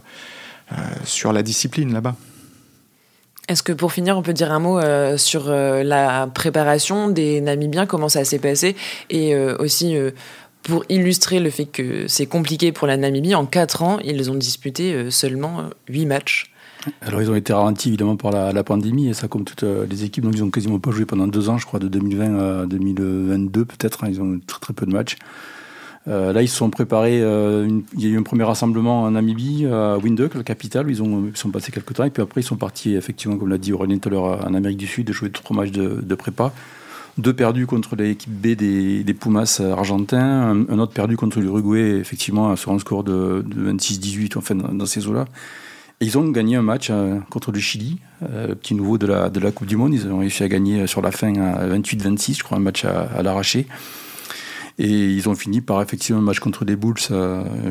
sur 1.03 1.33
la 1.33 1.43
discipline 1.43 1.93
là-bas. 1.93 2.15
Est-ce 3.47 3.63
que 3.63 3.71
pour 3.71 3.91
finir, 3.91 4.17
on 4.17 4.21
peut 4.21 4.33
dire 4.33 4.51
un 4.51 4.59
mot 4.59 4.79
euh, 4.79 5.17
sur 5.17 5.49
la 5.49 6.27
préparation 6.33 7.09
des 7.09 7.41
Namibiens, 7.41 7.85
comment 7.85 8.09
ça 8.09 8.25
s'est 8.25 8.39
passé 8.39 8.75
et 9.09 9.35
aussi 9.35 9.95
pour 10.63 10.83
illustrer 10.89 11.39
le 11.39 11.51
fait 11.51 11.65
que 11.65 12.07
c'est 12.07 12.25
compliqué 12.25 12.71
pour 12.71 12.87
la 12.87 12.97
Namibie, 12.97 13.35
en 13.35 13.45
4 13.45 13.83
ans, 13.83 13.99
ils 14.03 14.31
ont 14.31 14.35
disputé 14.35 15.11
seulement 15.11 15.69
8 15.89 16.05
matchs. 16.07 16.51
Alors 17.01 17.21
ils 17.21 17.29
ont 17.29 17.35
été 17.35 17.53
ralentis 17.53 17.89
évidemment 17.89 18.15
par 18.15 18.31
la, 18.31 18.63
pandémie 18.63 19.09
et 19.09 19.13
ça 19.13 19.27
comme 19.27 19.43
toutes 19.43 19.63
euh, 19.63 19.85
les 19.89 20.03
équipes, 20.03 20.23
donc 20.23 20.35
ils 20.35 20.43
ont 20.43 20.49
quasiment 20.49 20.79
pas 20.79 20.91
joué 20.91 21.05
pendant 21.05 21.27
deux 21.27 21.49
ans, 21.49 21.57
je 21.57 21.65
crois, 21.65 21.79
de 21.79 21.87
2020 21.87 22.63
à 22.63 22.65
2022 22.65 23.65
peut-être, 23.65 24.03
hein. 24.03 24.07
ils 24.09 24.21
ont 24.21 24.39
très 24.45 24.59
très 24.59 24.73
peu 24.73 24.85
de 24.85 24.91
matchs. 24.91 25.17
Euh, 26.07 26.33
là, 26.33 26.41
ils 26.41 26.47
se 26.47 26.55
sont 26.55 26.69
préparés. 26.69 27.21
Euh, 27.21 27.67
il 27.93 28.03
y 28.03 28.07
a 28.07 28.09
eu 28.09 28.17
un 28.17 28.23
premier 28.23 28.43
rassemblement 28.43 29.03
en 29.03 29.11
Namibie, 29.11 29.65
à 29.65 29.97
Windhoek, 29.97 30.35
la 30.35 30.43
capitale. 30.43 30.85
Ils, 30.89 31.01
ont, 31.01 31.25
ils 31.27 31.37
sont 31.37 31.49
passés 31.49 31.71
quelques 31.71 31.93
temps. 31.93 32.03
Et 32.03 32.09
puis 32.09 32.21
après, 32.21 32.41
ils 32.41 32.45
sont 32.45 32.57
partis, 32.57 32.95
effectivement, 32.95 33.37
comme 33.37 33.49
l'a 33.49 33.57
dit 33.57 33.73
Aurélien 33.73 33.97
tout 33.97 34.09
à 34.09 34.11
l'heure, 34.11 34.45
en 34.45 34.53
Amérique 34.53 34.77
du 34.77 34.87
Sud, 34.87 35.07
de 35.07 35.13
jouer 35.13 35.31
trois 35.31 35.55
matchs 35.55 35.71
de, 35.71 36.15
prépa. 36.15 36.53
Deux 37.17 37.33
perdus 37.33 37.65
contre 37.65 37.95
l'équipe 37.95 38.31
B 38.31 38.47
des, 38.55 39.03
des, 39.03 39.13
Pumas 39.13 39.61
argentins. 39.71 40.65
Un, 40.69 40.79
autre 40.79 40.93
perdu 40.93 41.17
contre 41.17 41.39
l'Uruguay, 41.39 41.97
effectivement, 41.99 42.55
sur 42.55 42.71
un 42.71 42.79
score 42.79 43.03
de, 43.03 43.43
26-18, 43.57 44.37
enfin, 44.37 44.55
dans 44.55 44.85
ces 44.85 45.07
eaux-là 45.07 45.25
ils 46.01 46.17
ont 46.17 46.29
gagné 46.29 46.55
un 46.55 46.61
match 46.61 46.89
euh, 46.89 47.19
contre 47.29 47.51
le 47.51 47.59
Chili, 47.59 47.99
euh, 48.23 48.53
petit 48.55 48.75
nouveau 48.75 48.97
de 48.97 49.07
la, 49.07 49.29
de 49.29 49.49
Coupe 49.49 49.67
du 49.67 49.77
Monde. 49.77 49.93
Ils 49.93 50.07
ont 50.07 50.19
réussi 50.19 50.43
à 50.43 50.47
gagner 50.47 50.81
euh, 50.81 50.87
sur 50.87 51.01
la 51.01 51.11
fin 51.11 51.33
à 51.35 51.67
28-26, 51.67 52.37
je 52.37 52.43
crois, 52.43 52.57
un 52.57 52.61
match 52.61 52.85
à, 52.85 53.21
l'arraché. 53.23 53.67
Et 54.77 54.89
ils 54.89 55.29
ont 55.29 55.35
fini 55.35 55.61
par 55.61 55.81
effectivement 55.81 56.19
un 56.19 56.23
match 56.23 56.39
contre 56.39 56.65
les 56.65 56.75
Bulls 56.75 56.99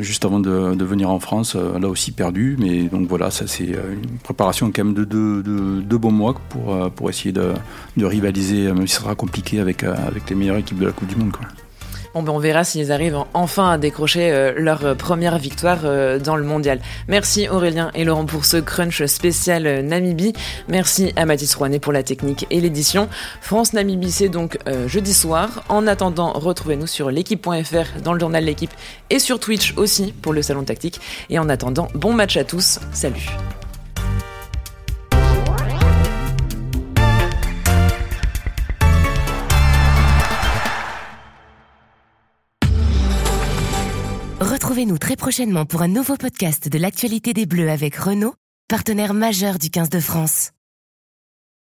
juste 0.01 0.25
avant 0.25 0.41
de, 0.41 0.75
de, 0.75 0.85
venir 0.85 1.11
en 1.11 1.21
France, 1.21 1.55
là 1.55 1.89
aussi 1.89 2.13
perdu. 2.13 2.57
Mais 2.59 2.85
donc 2.85 3.09
voilà, 3.09 3.31
ça 3.31 3.47
c'est 3.47 3.67
une 3.67 4.19
préparation 4.23 4.73
quand 4.75 4.85
même 4.85 4.95
de 4.95 5.05
deux 5.05 5.43
de, 5.43 5.97
bons 5.97 6.13
mois 6.13 6.35
pour, 6.49 6.91
pour 6.93 7.11
essayer 7.11 7.33
de, 7.33 7.53
rivaliser, 7.99 8.73
même 8.73 8.87
si 8.87 8.95
ça 8.95 9.03
sera 9.03 9.15
compliqué 9.15 9.61
avec, 9.61 9.85
avec 9.85 10.31
les 10.31 10.37
meilleures 10.37 10.57
équipes 10.57 10.79
de 10.79 10.87
la 10.87 10.93
Coupe 10.93 11.09
du 11.09 11.17
Monde. 11.17 11.33
Quoi. 11.33 11.47
Ben 12.23 12.33
on 12.33 12.39
verra 12.39 12.65
s'ils 12.65 12.93
arrivent 12.93 13.19
enfin 13.35 13.71
à 13.71 13.79
décrocher 13.79 14.31
euh, 14.31 14.53
leur 14.57 14.85
euh, 14.85 14.95
première 14.95 15.39
victoire 15.39 15.81
euh, 15.85 16.19
dans 16.19 16.37
le 16.37 16.45
mondial. 16.45 16.81
Merci 17.09 17.49
Aurélien 17.49 17.91
et 17.95 18.05
Laurent 18.05 18.25
pour 18.25 18.45
ce 18.45 18.57
crunch 18.57 19.05
spécial 19.07 19.83
Namibie. 19.85 20.33
Merci 20.69 21.13
à 21.17 21.27
Mathis 21.27 21.55
Rouanet 21.55 21.81
pour 21.81 21.93
la 21.93 22.03
technique 22.03 22.47
et 22.51 22.61
l'édition. 22.61 23.09
France-Namibie, 23.41 24.13
c'est 24.13 24.29
donc 24.29 24.59
jeudi 24.87 25.13
soir. 25.13 25.65
En 25.69 25.87
attendant, 25.87 26.33
retrouvez-nous 26.33 26.87
sur 26.87 27.11
l'équipe.fr 27.11 28.01
dans 28.03 28.13
le 28.13 28.21
journal 28.21 28.45
L'équipe 28.45 28.73
et 29.11 29.19
sur 29.19 29.41
Twitch 29.41 29.75
aussi 29.77 30.13
pour 30.13 30.33
le 30.33 30.43
salon 30.43 30.65
tactique. 30.65 31.01
Et 31.31 31.39
en 31.39 31.49
attendant, 31.49 31.89
bon 31.95 32.13
match 32.13 32.37
à 32.37 32.45
tous. 32.45 32.79
Salut. 32.93 33.37
Retrouvez-nous 44.75 44.99
très 44.99 45.15
prochainement 45.15 45.67
pour 45.67 45.83
un 45.83 45.89
nouveau 45.89 46.17
podcast 46.17 46.69
de 46.69 46.79
l'actualité 46.79 47.33
des 47.33 47.47
Bleus 47.47 47.71
avec 47.71 47.95
Renault, 47.95 48.35
partenaire 48.67 49.15
majeur 49.15 49.61
du 49.61 49.71
15 49.71 49.89
de 49.89 50.01
France. 50.01 50.51